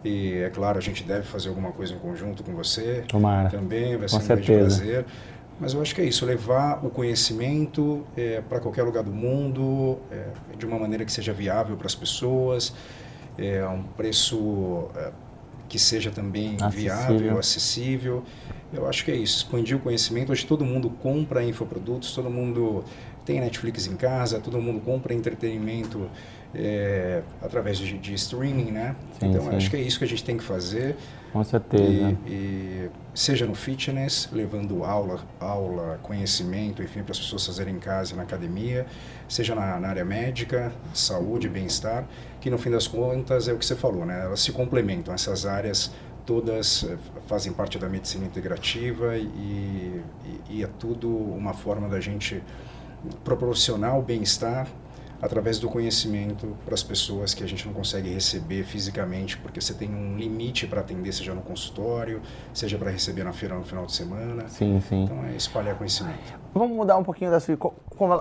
E 0.03 0.33
é 0.33 0.49
claro, 0.49 0.77
a 0.77 0.81
gente 0.81 1.03
deve 1.03 1.23
fazer 1.23 1.49
alguma 1.49 1.71
coisa 1.71 1.93
em 1.93 1.97
conjunto 1.97 2.43
com 2.43 2.53
você. 2.53 3.03
Tomara. 3.07 3.49
Também, 3.49 3.97
vai 3.97 4.07
ser 4.07 4.17
com 4.17 4.23
um 4.23 4.25
certeza. 4.25 4.49
grande 4.57 4.75
prazer. 4.75 5.05
Mas 5.59 5.73
eu 5.73 5.81
acho 5.81 5.95
que 5.95 6.01
é 6.01 6.05
isso, 6.05 6.25
levar 6.25 6.85
o 6.85 6.89
conhecimento 6.89 8.05
é, 8.17 8.41
para 8.41 8.59
qualquer 8.59 8.83
lugar 8.83 9.03
do 9.03 9.11
mundo, 9.13 9.97
é, 10.11 10.25
de 10.57 10.65
uma 10.65 10.77
maneira 10.77 11.05
que 11.05 11.11
seja 11.11 11.31
viável 11.31 11.77
para 11.77 11.87
as 11.87 11.95
pessoas, 11.95 12.73
é, 13.37 13.61
a 13.61 13.69
um 13.69 13.83
preço 13.83 14.89
que 15.67 15.79
seja 15.79 16.12
também 16.12 16.55
acessível. 16.62 16.72
viável, 16.72 17.39
acessível. 17.39 18.24
Eu 18.74 18.88
acho 18.88 19.05
que 19.05 19.12
é 19.12 19.15
isso, 19.15 19.38
expandir 19.38 19.77
o 19.77 19.79
conhecimento. 19.79 20.32
Hoje 20.32 20.46
todo 20.46 20.65
mundo 20.65 20.89
compra 20.89 21.43
infoprodutos, 21.43 22.13
todo 22.13 22.29
mundo 22.29 22.84
tem 23.25 23.39
Netflix 23.39 23.88
em 23.88 23.96
casa, 23.96 24.39
todo 24.39 24.60
mundo 24.60 24.82
compra 24.82 25.13
entretenimento 25.13 26.10
é, 26.53 27.22
através 27.41 27.77
de, 27.77 27.98
de, 27.98 28.13
streaming, 28.13 28.72
né? 28.72 28.96
Sim, 29.20 29.27
então 29.27 29.43
sim. 29.43 29.55
acho 29.55 29.70
que 29.70 29.77
é 29.77 29.82
isso 29.82 29.98
que 29.98 30.05
a 30.05 30.08
gente 30.08 30.24
tem 30.24 30.38
que 30.38 30.43
fazer. 30.43 30.96
Com 31.33 31.43
certeza. 31.43 32.15
E, 32.27 32.31
e, 32.31 32.89
seja 33.15 33.47
no 33.47 33.55
fitness, 33.55 34.29
levando 34.31 34.83
aula, 34.83 35.19
aula, 35.39 35.99
conhecimento, 36.03 36.83
enfim, 36.83 37.01
para 37.01 37.11
as 37.11 37.19
pessoas 37.19 37.43
fazerem 37.43 37.75
em 37.75 37.79
casa, 37.79 38.15
na 38.15 38.21
academia, 38.21 38.85
seja 39.27 39.55
na, 39.55 39.79
na 39.79 39.89
área 39.89 40.05
médica, 40.05 40.71
saúde, 40.93 41.49
bem-estar, 41.49 42.05
que 42.39 42.51
no 42.51 42.57
fim 42.59 42.69
das 42.69 42.87
contas 42.87 43.47
é 43.47 43.53
o 43.53 43.57
que 43.57 43.65
você 43.65 43.75
falou, 43.75 44.05
né? 44.05 44.25
Elas 44.25 44.41
se 44.41 44.51
complementam, 44.51 45.11
essas 45.11 45.43
áreas 45.47 45.91
todas 46.23 46.83
eh, 46.83 46.97
fazem 47.27 47.51
parte 47.51 47.77
da 47.77 47.89
medicina 47.89 48.25
integrativa 48.25 49.17
e, 49.17 49.25
e, 49.25 50.03
e 50.49 50.63
é 50.63 50.67
tudo 50.79 51.09
uma 51.09 51.53
forma 51.53 51.89
da 51.89 51.99
gente 51.99 52.41
proporcionar 53.23 53.97
o 53.97 54.01
bem-estar 54.01 54.67
através 55.23 55.57
do 55.57 55.69
conhecimento 55.69 56.45
para 56.65 56.73
as 56.73 56.83
pessoas 56.83 57.33
que 57.33 57.41
a 57.41 57.47
gente 57.47 57.65
não 57.65 57.73
consegue 57.73 58.13
receber 58.13 58.65
fisicamente, 58.65 59.37
porque 59.37 59.61
você 59.61 59.73
tem 59.73 59.89
um 59.89 60.17
limite 60.17 60.67
para 60.67 60.81
atender, 60.81 61.13
seja 61.13 61.33
no 61.33 61.41
consultório, 61.41 62.21
seja 62.53 62.77
para 62.77 62.91
receber 62.91 63.23
na 63.23 63.31
feira 63.31 63.55
no 63.55 63.63
final 63.63 63.85
de 63.85 63.93
semana. 63.93 64.49
Sim, 64.49 64.81
sim. 64.81 65.05
Então 65.05 65.23
é 65.23 65.33
espalhar 65.33 65.77
conhecimento. 65.77 66.19
Vamos 66.53 66.75
mudar 66.75 66.97
um 66.97 67.05
pouquinho 67.05 67.31
da 67.31 67.39
sua. 67.39 67.57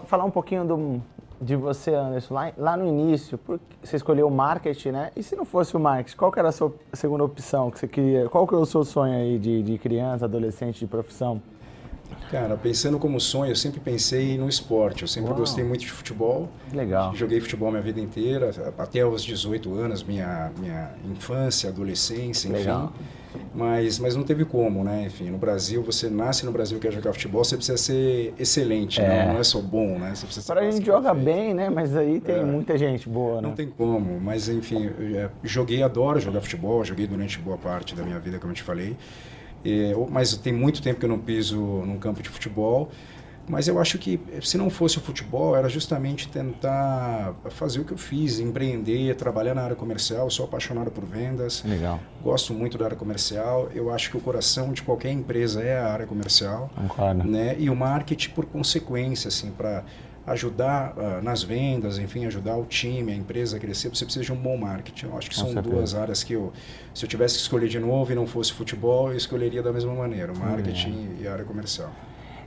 falar 0.06 0.24
um 0.24 0.30
pouquinho 0.30 0.64
do, 0.64 1.02
de 1.40 1.56
você, 1.56 1.92
Anderson. 1.92 2.34
Lá, 2.34 2.52
lá 2.56 2.76
no 2.76 2.86
início, 2.86 3.38
você 3.82 3.96
escolheu 3.96 4.28
o 4.28 4.30
marketing, 4.30 4.90
né? 4.90 5.10
E 5.16 5.24
se 5.24 5.34
não 5.34 5.44
fosse 5.44 5.76
o 5.76 5.80
marketing, 5.80 6.16
qual 6.16 6.30
que 6.30 6.38
era 6.38 6.50
a 6.50 6.52
sua 6.52 6.72
segunda 6.92 7.24
opção 7.24 7.68
que 7.68 7.80
você 7.80 7.88
queria? 7.88 8.28
Qual 8.28 8.46
que 8.46 8.54
é 8.54 8.56
o 8.56 8.64
seu 8.64 8.84
sonho 8.84 9.12
aí 9.12 9.40
de, 9.40 9.60
de 9.64 9.76
criança, 9.76 10.26
adolescente, 10.26 10.78
de 10.78 10.86
profissão? 10.86 11.42
Cara, 12.30 12.56
pensando 12.56 12.98
como 12.98 13.20
sonho, 13.20 13.52
eu 13.52 13.56
sempre 13.56 13.80
pensei 13.80 14.36
no 14.38 14.48
esporte. 14.48 15.02
Eu 15.02 15.08
sempre 15.08 15.30
Uau. 15.30 15.40
gostei 15.40 15.64
muito 15.64 15.80
de 15.80 15.90
futebol. 15.90 16.48
Legal. 16.72 17.14
Joguei 17.14 17.40
futebol 17.40 17.70
minha 17.70 17.82
vida 17.82 18.00
inteira, 18.00 18.50
até 18.78 19.04
os 19.04 19.22
18 19.22 19.74
anos, 19.74 20.02
minha, 20.02 20.50
minha 20.58 20.90
infância, 21.10 21.68
adolescência, 21.68 22.48
enfim. 22.48 22.58
Legal. 22.58 22.92
Mas, 23.54 23.98
mas 23.98 24.14
não 24.14 24.22
teve 24.22 24.44
como, 24.44 24.84
né? 24.84 25.04
Enfim, 25.06 25.30
no 25.30 25.38
Brasil, 25.38 25.82
você 25.82 26.08
nasce 26.08 26.44
no 26.44 26.52
Brasil 26.52 26.78
e 26.78 26.80
quer 26.80 26.92
jogar 26.92 27.12
futebol, 27.12 27.44
você 27.44 27.56
precisa 27.56 27.78
ser 27.78 28.34
excelente, 28.38 29.00
é. 29.00 29.26
não, 29.26 29.34
não 29.34 29.40
é 29.40 29.44
só 29.44 29.60
bom, 29.60 29.98
né? 29.98 30.14
Você 30.14 30.26
precisa 30.26 30.52
Para 30.52 30.62
a 30.62 30.70
gente 30.70 30.84
joga 30.84 31.14
bem, 31.14 31.54
né? 31.54 31.70
Mas 31.70 31.96
aí 31.96 32.20
tem 32.20 32.36
é. 32.36 32.44
muita 32.44 32.76
gente 32.76 33.08
boa, 33.08 33.40
né? 33.40 33.48
Não 33.48 33.54
tem 33.54 33.68
como, 33.68 34.20
mas 34.20 34.48
enfim, 34.48 34.90
é, 35.14 35.30
joguei, 35.42 35.82
adoro 35.82 36.20
jogar 36.20 36.40
futebol, 36.40 36.84
joguei 36.84 37.06
durante 37.06 37.38
boa 37.38 37.56
parte 37.56 37.94
da 37.94 38.02
minha 38.02 38.18
vida, 38.18 38.38
como 38.38 38.52
eu 38.52 38.56
te 38.56 38.62
falei. 38.62 38.96
E, 39.64 39.92
mas 40.10 40.36
tem 40.36 40.52
muito 40.52 40.82
tempo 40.82 40.98
que 40.98 41.04
eu 41.04 41.10
não 41.10 41.18
piso 41.18 41.56
num 41.56 41.98
campo 41.98 42.22
de 42.22 42.28
futebol. 42.28 42.90
Mas 43.48 43.66
eu 43.66 43.78
acho 43.80 43.98
que 43.98 44.20
se 44.40 44.56
não 44.56 44.70
fosse 44.70 44.98
o 44.98 45.00
futebol, 45.00 45.56
era 45.56 45.68
justamente 45.68 46.28
tentar 46.28 47.34
fazer 47.50 47.80
o 47.80 47.84
que 47.84 47.92
eu 47.92 47.98
fiz, 47.98 48.38
empreender, 48.38 49.14
trabalhar 49.16 49.54
na 49.54 49.62
área 49.62 49.76
comercial. 49.76 50.26
Eu 50.26 50.30
sou 50.30 50.44
apaixonado 50.44 50.90
por 50.90 51.04
vendas. 51.04 51.62
Legal. 51.64 51.98
Gosto 52.22 52.54
muito 52.54 52.78
da 52.78 52.84
área 52.84 52.96
comercial. 52.96 53.68
Eu 53.74 53.92
acho 53.92 54.10
que 54.10 54.16
o 54.16 54.20
coração 54.20 54.72
de 54.72 54.82
qualquer 54.82 55.10
empresa 55.10 55.60
é 55.60 55.76
a 55.76 55.92
área 55.92 56.06
comercial. 56.06 56.70
Claro. 56.94 57.28
Né? 57.28 57.56
E 57.58 57.68
o 57.68 57.74
marketing 57.74 58.30
por 58.30 58.46
consequência, 58.46 59.28
assim, 59.28 59.50
para 59.50 59.84
ajudar 60.26 60.94
uh, 60.96 61.22
nas 61.22 61.42
vendas, 61.42 61.98
enfim, 61.98 62.24
ajudar 62.26 62.56
o 62.56 62.64
time, 62.64 63.12
a 63.12 63.14
empresa 63.14 63.56
a 63.56 63.60
crescer, 63.60 63.88
você 63.88 64.04
precisa 64.04 64.24
de 64.24 64.32
um 64.32 64.36
bom 64.36 64.56
marketing. 64.56 65.06
Eu 65.06 65.18
acho 65.18 65.28
que 65.28 65.36
Com 65.36 65.42
são 65.42 65.52
certeza. 65.52 65.74
duas 65.74 65.94
áreas 65.94 66.22
que 66.22 66.32
eu, 66.32 66.52
se 66.94 67.04
eu 67.04 67.08
tivesse 67.08 67.34
que 67.34 67.40
escolher 67.42 67.68
de 67.68 67.78
novo 67.78 68.12
e 68.12 68.14
não 68.14 68.26
fosse 68.26 68.52
futebol, 68.52 69.10
eu 69.10 69.16
escolheria 69.16 69.62
da 69.62 69.72
mesma 69.72 69.94
maneira, 69.94 70.32
o 70.32 70.38
marketing 70.38 71.16
é. 71.18 71.22
e 71.22 71.28
a 71.28 71.32
área 71.32 71.44
comercial. 71.44 71.90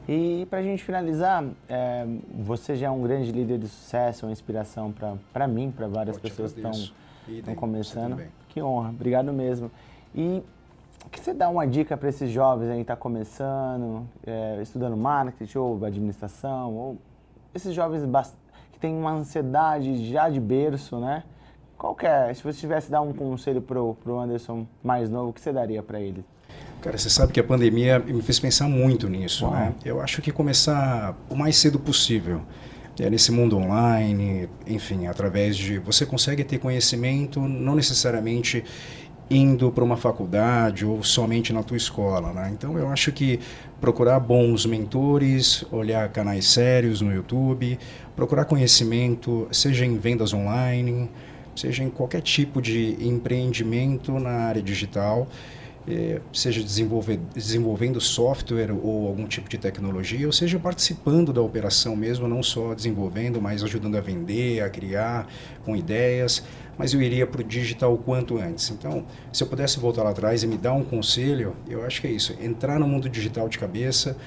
E 0.07 0.45
para 0.49 0.59
a 0.59 0.61
gente 0.61 0.83
finalizar, 0.83 1.43
é, 1.67 2.05
você 2.39 2.75
já 2.75 2.87
é 2.87 2.91
um 2.91 3.01
grande 3.01 3.31
líder 3.31 3.57
de 3.57 3.67
sucesso, 3.67 4.25
uma 4.25 4.31
inspiração 4.31 4.93
para 5.33 5.47
mim, 5.47 5.73
para 5.75 5.87
várias 5.87 6.17
pessoas 6.17 6.53
que 6.53 6.61
estão 6.61 7.55
começando. 7.55 8.21
Que 8.49 8.61
honra, 8.61 8.89
obrigado 8.89 9.33
mesmo. 9.33 9.71
E 10.13 10.43
que 11.11 11.19
você 11.19 11.33
dá 11.33 11.49
uma 11.49 11.65
dica 11.65 11.97
para 11.97 12.09
esses 12.09 12.29
jovens 12.29 12.69
aí 12.69 12.75
que 12.75 12.81
estão 12.81 12.95
tá 12.95 13.01
começando, 13.01 14.07
é, 14.25 14.59
estudando 14.61 14.95
marketing 14.95 15.57
ou 15.57 15.83
administração, 15.83 16.73
ou 16.73 16.97
esses 17.55 17.73
jovens 17.73 18.03
que 18.71 18.79
têm 18.79 18.93
uma 18.93 19.13
ansiedade 19.13 20.11
já 20.11 20.29
de 20.29 20.39
berço, 20.39 20.99
né? 20.99 21.23
Qual 21.77 21.95
é, 22.01 22.33
se 22.33 22.43
você 22.43 22.59
tivesse 22.59 22.91
dar 22.91 23.01
um 23.01 23.13
conselho 23.13 23.61
para 23.61 23.81
o 23.81 24.19
Anderson 24.19 24.67
mais 24.83 25.09
novo, 25.09 25.29
o 25.29 25.33
que 25.33 25.41
você 25.41 25.51
daria 25.51 25.81
para 25.81 25.99
ele? 25.99 26.23
Cara, 26.81 26.97
você 26.97 27.09
sabe 27.09 27.33
que 27.33 27.39
a 27.39 27.43
pandemia 27.43 27.99
me 27.99 28.21
fez 28.21 28.39
pensar 28.39 28.67
muito 28.67 29.09
nisso, 29.09 29.49
né? 29.49 29.73
Eu 29.83 29.99
acho 30.01 30.21
que 30.21 30.31
começar 30.31 31.15
o 31.29 31.35
mais 31.35 31.57
cedo 31.57 31.79
possível. 31.79 32.41
É, 32.97 33.09
nesse 33.09 33.29
mundo 33.29 33.57
online, 33.57 34.47
enfim, 34.65 35.07
através 35.07 35.57
de... 35.57 35.79
Você 35.79 36.05
consegue 36.05 36.45
ter 36.45 36.59
conhecimento, 36.59 37.41
não 37.41 37.75
necessariamente 37.75 38.63
indo 39.29 39.71
para 39.71 39.83
uma 39.83 39.97
faculdade 39.97 40.85
ou 40.85 41.03
somente 41.03 41.51
na 41.51 41.63
tua 41.63 41.77
escola, 41.77 42.31
né? 42.31 42.51
Então 42.53 42.77
eu 42.77 42.89
acho 42.89 43.11
que 43.11 43.39
procurar 43.81 44.19
bons 44.19 44.65
mentores, 44.65 45.65
olhar 45.71 46.09
canais 46.09 46.47
sérios 46.47 47.01
no 47.01 47.13
YouTube, 47.13 47.79
procurar 48.15 48.45
conhecimento, 48.45 49.47
seja 49.51 49.85
em 49.85 49.97
vendas 49.97 50.33
online, 50.33 51.09
seja 51.55 51.83
em 51.83 51.89
qualquer 51.89 52.21
tipo 52.21 52.61
de 52.61 52.97
empreendimento 52.99 54.19
na 54.19 54.31
área 54.31 54.61
digital 54.61 55.27
seja 56.33 56.63
desenvolvendo 56.63 58.01
software 58.01 58.71
ou 58.71 59.07
algum 59.07 59.27
tipo 59.27 59.47
de 59.47 59.57
tecnologia, 59.57 60.25
ou 60.25 60.33
seja 60.33 60.57
participando 60.57 61.31
da 61.31 61.41
operação 61.41 61.95
mesmo, 61.95 62.27
não 62.27 62.41
só 62.41 62.73
desenvolvendo, 62.73 63.39
mas 63.39 63.63
ajudando 63.63 63.95
a 63.95 64.01
vender, 64.01 64.61
a 64.61 64.69
criar 64.69 65.27
com 65.63 65.75
ideias. 65.75 66.43
Mas 66.77 66.93
eu 66.93 67.01
iria 67.01 67.25
para 67.25 67.41
o 67.41 67.43
digital 67.43 67.93
o 67.93 67.97
quanto 67.97 68.37
antes. 68.37 68.69
Então, 68.69 69.05
se 69.31 69.43
eu 69.43 69.47
pudesse 69.47 69.79
voltar 69.79 70.03
lá 70.03 70.09
atrás 70.09 70.43
e 70.43 70.47
me 70.47 70.57
dar 70.57 70.73
um 70.73 70.83
conselho, 70.83 71.55
eu 71.69 71.85
acho 71.85 72.01
que 72.01 72.07
é 72.07 72.11
isso: 72.11 72.35
entrar 72.41 72.79
no 72.79 72.87
mundo 72.87 73.07
digital 73.07 73.47
de 73.47 73.57
cabeça. 73.57 74.17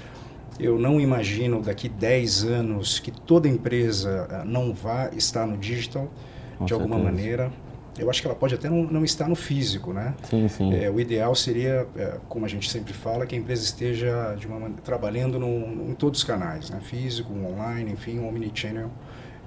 Eu 0.59 0.77
não 0.77 1.01
imagino 1.01 1.61
daqui 1.61 1.89
10 1.89 2.45
anos 2.45 2.99
que 2.99 3.13
toda 3.13 3.47
empresa 3.47 4.27
ah, 4.29 4.45
não 4.45 4.73
vá 4.73 5.09
estar 5.15 5.47
no 5.47 5.57
digital 5.57 6.11
com 6.59 6.65
de 6.65 6.71
certeza. 6.71 6.75
alguma 6.75 6.99
maneira 6.99 7.53
eu 7.99 8.09
acho 8.09 8.21
que 8.21 8.27
ela 8.27 8.37
pode 8.37 8.55
até 8.55 8.69
não, 8.71 8.85
não 8.85 9.05
estar 9.05 9.29
no 9.29 9.35
físico, 9.35 9.93
né? 9.93 10.15
Sim, 10.23 10.49
sim. 10.49 10.75
É, 10.75 10.91
o 10.91 11.01
ideal 11.01 11.35
seria, 11.35 11.87
é, 11.97 12.19
como 12.29 12.45
a 12.47 12.49
gente 12.49 12.71
sempre 12.71 12.93
fala, 12.93 13.27
que 13.27 13.35
a 13.35 13.39
empresa 13.39 13.63
esteja 13.63 14.35
de 14.39 14.47
uma, 14.47 14.71
trabalhando 14.85 15.39
no, 15.39 15.91
em 15.91 15.95
todos 15.95 16.21
os 16.21 16.25
canais, 16.25 16.71
né? 16.71 16.81
Físico, 16.81 17.33
online, 17.33 17.93
enfim, 17.93 18.19
um 18.19 18.29
omnichannel, 18.29 18.91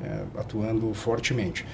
é, 0.04 0.24
atuando 0.38 0.94
fortemente. 0.94 1.66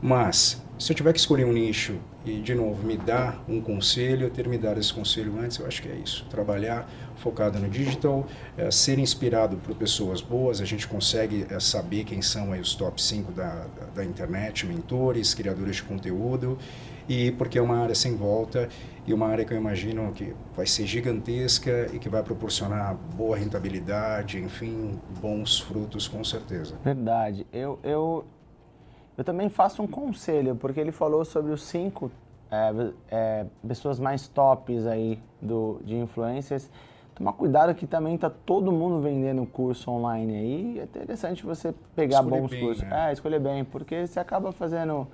Mas, 0.00 0.61
se 0.78 0.92
eu 0.92 0.96
tiver 0.96 1.12
que 1.12 1.18
escolher 1.18 1.44
um 1.44 1.52
nicho 1.52 1.96
e, 2.24 2.40
de 2.40 2.54
novo, 2.54 2.82
me 2.84 2.96
dar 2.96 3.44
um 3.48 3.60
conselho, 3.60 4.30
ter 4.30 4.48
me 4.48 4.58
dado 4.58 4.80
esse 4.80 4.92
conselho 4.92 5.38
antes, 5.38 5.58
eu 5.58 5.66
acho 5.66 5.82
que 5.82 5.88
é 5.88 5.94
isso. 5.94 6.26
Trabalhar 6.30 6.88
focado 7.16 7.58
no 7.58 7.68
digital, 7.68 8.26
é, 8.56 8.70
ser 8.70 8.98
inspirado 8.98 9.56
por 9.58 9.76
pessoas 9.76 10.20
boas, 10.20 10.60
a 10.60 10.64
gente 10.64 10.88
consegue 10.88 11.46
é, 11.48 11.60
saber 11.60 12.04
quem 12.04 12.20
são 12.20 12.52
aí 12.52 12.60
os 12.60 12.74
top 12.74 13.00
5 13.00 13.32
da, 13.32 13.48
da, 13.48 13.86
da, 13.94 14.04
internet, 14.04 14.66
mentores, 14.66 15.34
criadores 15.34 15.76
de 15.76 15.82
conteúdo, 15.84 16.58
e 17.08 17.30
porque 17.32 17.58
é 17.58 17.62
uma 17.62 17.78
área 17.78 17.94
sem 17.94 18.16
volta 18.16 18.68
e 19.06 19.12
uma 19.12 19.26
área 19.26 19.44
que 19.44 19.52
eu 19.52 19.58
imagino 19.58 20.12
que 20.12 20.34
vai 20.56 20.66
ser 20.66 20.86
gigantesca 20.86 21.88
e 21.92 21.98
que 21.98 22.08
vai 22.08 22.22
proporcionar 22.22 22.94
boa 23.16 23.36
rentabilidade, 23.36 24.38
enfim, 24.38 24.98
bons 25.20 25.60
frutos 25.60 26.06
com 26.06 26.22
certeza. 26.22 26.74
Verdade. 26.84 27.46
Eu, 27.52 27.78
eu, 27.82 28.24
eu 29.16 29.24
também 29.24 29.48
faço 29.48 29.82
um 29.82 29.86
conselho, 29.86 30.56
porque 30.56 30.80
ele 30.80 30.92
falou 30.92 31.24
sobre 31.24 31.52
os 31.52 31.62
cinco 31.64 32.10
é, 32.50 32.92
é, 33.10 33.46
pessoas 33.66 33.98
mais 33.98 34.28
tops 34.28 34.86
aí 34.86 35.18
do, 35.40 35.80
de 35.84 35.96
influencers. 35.96 36.70
Tomar 37.14 37.34
cuidado 37.34 37.74
que 37.74 37.86
também 37.86 38.14
está 38.14 38.30
todo 38.30 38.72
mundo 38.72 39.00
vendendo 39.00 39.44
curso 39.46 39.90
online 39.90 40.34
aí. 40.34 40.80
É 40.80 40.84
interessante 40.84 41.44
você 41.44 41.74
pegar 41.94 42.20
escolher 42.20 42.40
bons 42.40 42.50
bem, 42.50 42.60
cursos. 42.60 42.82
Né? 42.84 43.08
É, 43.08 43.12
escolher 43.12 43.40
bem, 43.40 43.64
porque 43.64 44.06
você 44.06 44.18
acaba 44.18 44.50
fazendo. 44.52 45.06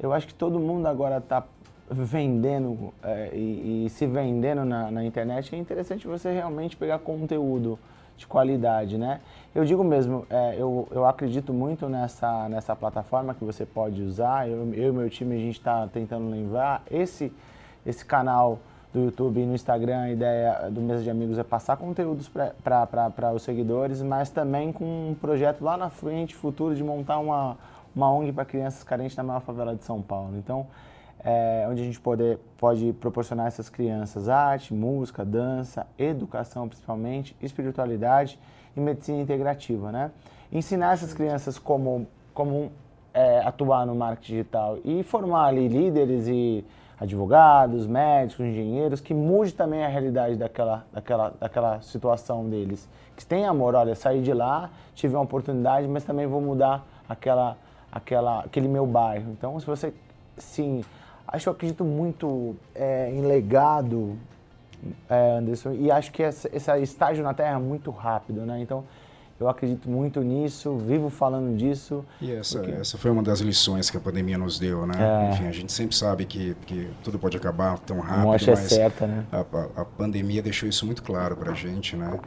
Eu 0.00 0.12
acho 0.12 0.26
que 0.26 0.34
todo 0.34 0.58
mundo 0.58 0.86
agora 0.86 1.18
está 1.18 1.44
vendendo 1.90 2.92
é, 3.02 3.30
e, 3.34 3.86
e, 3.86 3.90
se 3.90 4.06
vendendo 4.06 4.64
na, 4.64 4.90
na 4.90 5.04
internet. 5.04 5.54
É 5.54 5.58
interessante 5.58 6.06
você 6.06 6.32
realmente 6.32 6.76
pegar 6.76 6.98
conteúdo 6.98 7.78
de 8.16 8.26
qualidade, 8.26 8.96
né? 8.96 9.20
Eu 9.54 9.64
digo 9.64 9.84
mesmo, 9.84 10.26
é, 10.28 10.56
eu, 10.58 10.88
eu 10.90 11.06
acredito 11.06 11.52
muito 11.52 11.88
nessa, 11.88 12.48
nessa 12.48 12.74
plataforma 12.74 13.34
que 13.34 13.44
você 13.44 13.64
pode 13.64 14.02
usar. 14.02 14.48
Eu, 14.48 14.72
eu 14.74 14.88
e 14.88 14.92
meu 14.92 15.08
time, 15.08 15.34
a 15.34 15.38
gente 15.38 15.58
está 15.58 15.86
tentando 15.86 16.28
lembrar. 16.28 16.82
Esse, 16.90 17.32
esse 17.86 18.04
canal 18.04 18.58
do 18.92 19.00
YouTube 19.00 19.40
e 19.40 19.46
no 19.46 19.54
Instagram, 19.54 20.02
a 20.02 20.10
ideia 20.10 20.70
do 20.70 20.80
Mesa 20.80 21.02
de 21.02 21.10
Amigos 21.10 21.38
é 21.38 21.42
passar 21.42 21.76
conteúdos 21.76 22.28
para 22.28 23.32
os 23.34 23.42
seguidores, 23.42 24.00
mas 24.02 24.30
também 24.30 24.72
com 24.72 24.84
um 25.10 25.14
projeto 25.20 25.62
lá 25.62 25.76
na 25.76 25.90
frente, 25.90 26.34
futuro, 26.34 26.74
de 26.74 26.82
montar 26.82 27.18
uma, 27.18 27.56
uma 27.94 28.12
ONG 28.12 28.32
para 28.32 28.44
crianças 28.44 28.84
carentes 28.84 29.16
na 29.16 29.24
maior 29.24 29.40
favela 29.40 29.74
de 29.74 29.84
São 29.84 30.00
Paulo. 30.00 30.36
Então, 30.36 30.66
é, 31.24 31.66
onde 31.70 31.80
a 31.80 31.84
gente 31.84 31.98
pode, 31.98 32.38
pode 32.58 32.92
proporcionar 32.94 33.46
a 33.46 33.48
essas 33.48 33.70
crianças 33.70 34.28
arte, 34.28 34.74
música, 34.74 35.24
dança, 35.24 35.86
educação 35.98 36.68
principalmente, 36.68 37.34
espiritualidade 37.40 38.38
e 38.76 38.80
medicina 38.80 39.20
integrativa, 39.20 39.90
né? 39.90 40.10
Ensinar 40.52 40.92
essas 40.92 41.14
crianças 41.14 41.58
como, 41.58 42.06
como 42.34 42.70
é, 43.14 43.40
atuar 43.40 43.86
no 43.86 43.94
marketing 43.94 44.32
digital 44.32 44.78
e 44.84 45.02
formar 45.02 45.46
ali 45.46 45.66
líderes 45.66 46.26
e 46.28 46.64
advogados, 47.00 47.86
médicos, 47.86 48.44
engenheiros, 48.44 49.00
que 49.00 49.14
mude 49.14 49.52
também 49.54 49.84
a 49.84 49.88
realidade 49.88 50.36
daquela, 50.36 50.84
daquela, 50.92 51.32
daquela 51.40 51.80
situação 51.80 52.48
deles. 52.48 52.88
Que 53.16 53.24
tenha 53.24 53.50
amor, 53.50 53.74
olha, 53.74 53.94
saí 53.94 54.20
de 54.20 54.32
lá, 54.32 54.70
tive 54.94 55.14
uma 55.14 55.22
oportunidade, 55.22 55.88
mas 55.88 56.04
também 56.04 56.26
vou 56.26 56.40
mudar 56.40 56.86
aquela, 57.08 57.56
aquela, 57.90 58.40
aquele 58.40 58.68
meu 58.68 58.86
bairro. 58.86 59.30
Então, 59.32 59.58
se 59.58 59.66
você, 59.66 59.92
sim, 60.36 60.84
acho 61.26 61.44
que 61.44 61.48
eu 61.48 61.52
acredito 61.52 61.84
muito 61.84 62.56
é, 62.74 63.10
em 63.10 63.22
legado, 63.22 64.16
é, 65.08 65.38
Anderson, 65.38 65.72
e 65.72 65.90
acho 65.90 66.12
que 66.12 66.22
essa, 66.22 66.48
esse 66.52 66.70
estágio 66.82 67.24
na 67.24 67.34
Terra 67.34 67.56
é 67.56 67.58
muito 67.58 67.90
rápido, 67.90 68.42
né? 68.42 68.60
Então, 68.60 68.84
eu 69.38 69.48
acredito 69.48 69.90
muito 69.90 70.20
nisso, 70.20 70.76
vivo 70.76 71.10
falando 71.10 71.56
disso. 71.56 72.04
E 72.20 72.32
essa, 72.32 72.58
porque... 72.58 72.72
essa 72.72 72.96
foi 72.96 73.10
uma 73.10 73.22
das 73.22 73.40
lições 73.40 73.90
que 73.90 73.96
a 73.96 74.00
pandemia 74.00 74.38
nos 74.38 74.58
deu, 74.58 74.86
né? 74.86 74.94
É. 74.98 75.32
Enfim, 75.32 75.46
a 75.46 75.52
gente 75.52 75.72
sempre 75.72 75.96
sabe 75.96 76.24
que, 76.24 76.54
que 76.66 76.88
tudo 77.02 77.18
pode 77.18 77.36
acabar 77.36 77.78
tão 77.80 77.98
rápido, 77.98 78.28
mas 78.28 78.46
é 78.46 78.56
certa, 78.56 79.06
né? 79.06 79.26
a, 79.32 79.38
a, 79.40 79.82
a 79.82 79.84
pandemia 79.84 80.40
deixou 80.40 80.68
isso 80.68 80.86
muito 80.86 81.02
claro 81.02 81.36
para 81.36 81.50
a 81.50 81.54
gente, 81.54 81.96
né? 81.96 82.20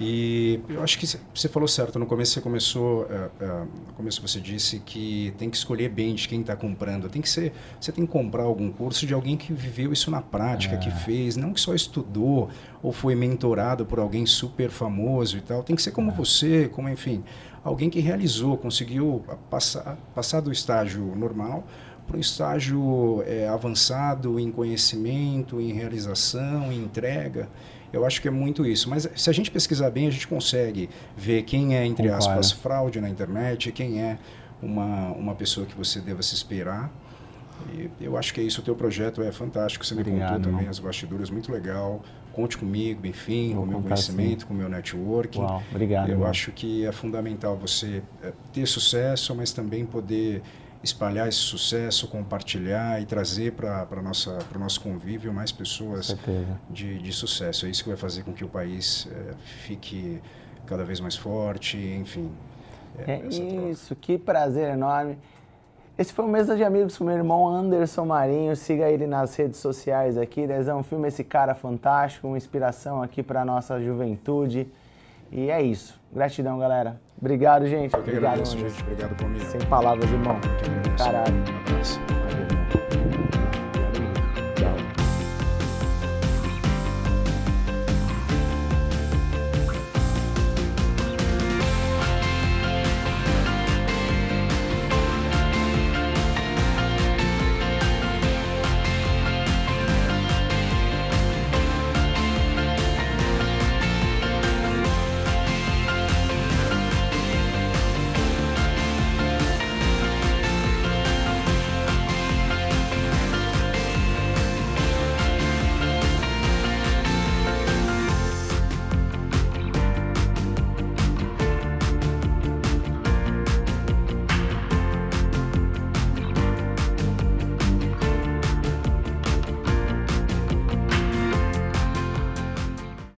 E 0.00 0.60
eu 0.68 0.82
acho 0.82 0.98
que 0.98 1.06
você 1.06 1.48
falou 1.48 1.66
certo. 1.66 1.98
No 1.98 2.06
começo 2.06 2.32
você 2.32 2.40
começou, 2.40 3.02
uh, 3.02 3.04
uh, 3.04 3.68
no 3.88 3.94
começo 3.94 4.22
você 4.22 4.40
disse 4.40 4.78
que 4.78 5.34
tem 5.36 5.50
que 5.50 5.56
escolher 5.56 5.88
bem 5.88 6.14
de 6.14 6.28
quem 6.28 6.40
está 6.40 6.54
comprando. 6.54 7.08
Tem 7.08 7.20
que 7.20 7.28
ser, 7.28 7.52
você 7.80 7.90
tem 7.90 8.06
que 8.06 8.12
comprar 8.12 8.44
algum 8.44 8.70
curso 8.70 9.06
de 9.06 9.12
alguém 9.12 9.36
que 9.36 9.52
viveu 9.52 9.92
isso 9.92 10.10
na 10.10 10.22
prática, 10.22 10.76
é. 10.76 10.78
que 10.78 10.90
fez, 10.90 11.36
não 11.36 11.52
que 11.52 11.60
só 11.60 11.74
estudou 11.74 12.48
ou 12.80 12.92
foi 12.92 13.16
mentorado 13.16 13.84
por 13.84 13.98
alguém 13.98 14.24
super 14.24 14.70
famoso 14.70 15.36
e 15.36 15.40
tal. 15.40 15.64
Tem 15.64 15.74
que 15.74 15.82
ser 15.82 15.90
como 15.90 16.12
é. 16.12 16.14
você, 16.14 16.68
como 16.68 16.88
enfim, 16.88 17.24
alguém 17.64 17.90
que 17.90 17.98
realizou, 17.98 18.56
conseguiu 18.56 19.24
passar, 19.50 19.98
passar 20.14 20.40
do 20.40 20.52
estágio 20.52 21.12
normal 21.16 21.66
para 22.06 22.16
um 22.16 22.20
estágio 22.20 23.22
é, 23.26 23.46
avançado 23.46 24.40
em 24.40 24.50
conhecimento, 24.50 25.60
em 25.60 25.72
realização, 25.72 26.72
em 26.72 26.78
entrega. 26.78 27.48
Eu 27.92 28.04
acho 28.04 28.20
que 28.20 28.28
é 28.28 28.30
muito 28.30 28.66
isso. 28.66 28.88
Mas 28.88 29.08
se 29.14 29.30
a 29.30 29.32
gente 29.32 29.50
pesquisar 29.50 29.90
bem, 29.90 30.06
a 30.06 30.10
gente 30.10 30.28
consegue 30.28 30.88
ver 31.16 31.42
quem 31.42 31.76
é, 31.76 31.84
entre 31.86 32.08
Concordo. 32.08 32.30
aspas, 32.30 32.52
fraude 32.52 33.00
na 33.00 33.08
internet, 33.08 33.72
quem 33.72 34.00
é 34.00 34.18
uma, 34.62 35.12
uma 35.12 35.34
pessoa 35.34 35.66
que 35.66 35.74
você 35.74 36.00
deva 36.00 36.22
se 36.22 36.34
esperar. 36.34 36.90
E 37.72 37.90
eu 38.00 38.16
acho 38.16 38.32
que 38.32 38.40
é 38.40 38.44
isso. 38.44 38.60
O 38.60 38.64
teu 38.64 38.74
projeto 38.74 39.22
é 39.22 39.32
fantástico. 39.32 39.84
Você 39.84 39.94
Obrigado, 39.94 40.18
me 40.18 40.36
contou 40.36 40.52
também 40.52 40.68
as 40.68 40.78
bastidores, 40.78 41.30
muito 41.30 41.50
legal. 41.50 42.02
Conte 42.32 42.56
comigo, 42.56 43.04
enfim, 43.04 43.54
Vou 43.54 43.62
com 43.62 43.68
o 43.68 43.70
meu 43.72 43.82
conhecimento, 43.82 44.46
com 44.46 44.54
o 44.54 44.56
meu 44.56 44.68
networking. 44.68 45.40
Uau, 45.40 45.62
obrigado. 45.70 46.08
Eu 46.08 46.12
irmão. 46.12 46.28
acho 46.28 46.52
que 46.52 46.86
é 46.86 46.92
fundamental 46.92 47.56
você 47.56 48.00
é, 48.22 48.32
ter 48.52 48.66
sucesso, 48.66 49.34
mas 49.34 49.52
também 49.52 49.84
poder 49.84 50.42
espalhar 50.82 51.28
esse 51.28 51.38
sucesso, 51.38 52.08
compartilhar 52.08 53.00
e 53.00 53.06
trazer 53.06 53.52
para 53.52 53.88
o 53.90 54.58
nosso 54.58 54.80
convívio 54.80 55.32
mais 55.32 55.50
pessoas 55.50 56.16
de, 56.70 56.98
de 56.98 57.12
sucesso. 57.12 57.66
É 57.66 57.70
isso 57.70 57.82
que 57.82 57.88
vai 57.88 57.98
fazer 57.98 58.22
com 58.22 58.32
que 58.32 58.44
o 58.44 58.48
país 58.48 59.08
é, 59.10 59.34
fique 59.66 60.20
cada 60.66 60.84
vez 60.84 61.00
mais 61.00 61.16
forte, 61.16 61.76
enfim. 61.76 62.30
É, 63.06 63.12
é 63.12 63.26
isso, 63.26 63.88
troca. 63.88 64.00
que 64.00 64.18
prazer 64.18 64.70
enorme. 64.70 65.18
Esse 65.96 66.12
foi 66.12 66.24
o 66.24 66.28
Mesa 66.28 66.54
de 66.54 66.62
Amigos 66.62 66.96
com 66.96 67.02
meu 67.02 67.16
irmão 67.16 67.48
Anderson 67.48 68.04
Marinho. 68.04 68.54
Siga 68.54 68.88
ele 68.88 69.04
nas 69.04 69.34
redes 69.34 69.58
sociais 69.58 70.16
aqui. 70.16 70.46
Dezão, 70.46 70.82
filme 70.84 71.08
esse 71.08 71.24
cara 71.24 71.56
fantástico, 71.56 72.28
uma 72.28 72.36
inspiração 72.36 73.02
aqui 73.02 73.20
para 73.20 73.44
nossa 73.44 73.80
juventude. 73.82 74.68
E 75.30 75.50
é 75.50 75.62
isso. 75.62 76.00
Gratidão, 76.12 76.58
galera. 76.58 77.00
Obrigado, 77.20 77.66
gente. 77.66 77.94
Eu 77.94 78.02
que 78.02 78.10
Obrigado, 78.10 78.32
agradeço, 78.32 78.58
gente. 78.58 78.82
Obrigado, 78.82 79.16
comigo. 79.16 79.44
Sem 79.46 79.60
palavras, 79.62 80.10
irmão. 80.10 80.36
Caralho. 80.96 81.34
Um 81.34 81.72
abraço. 81.72 82.17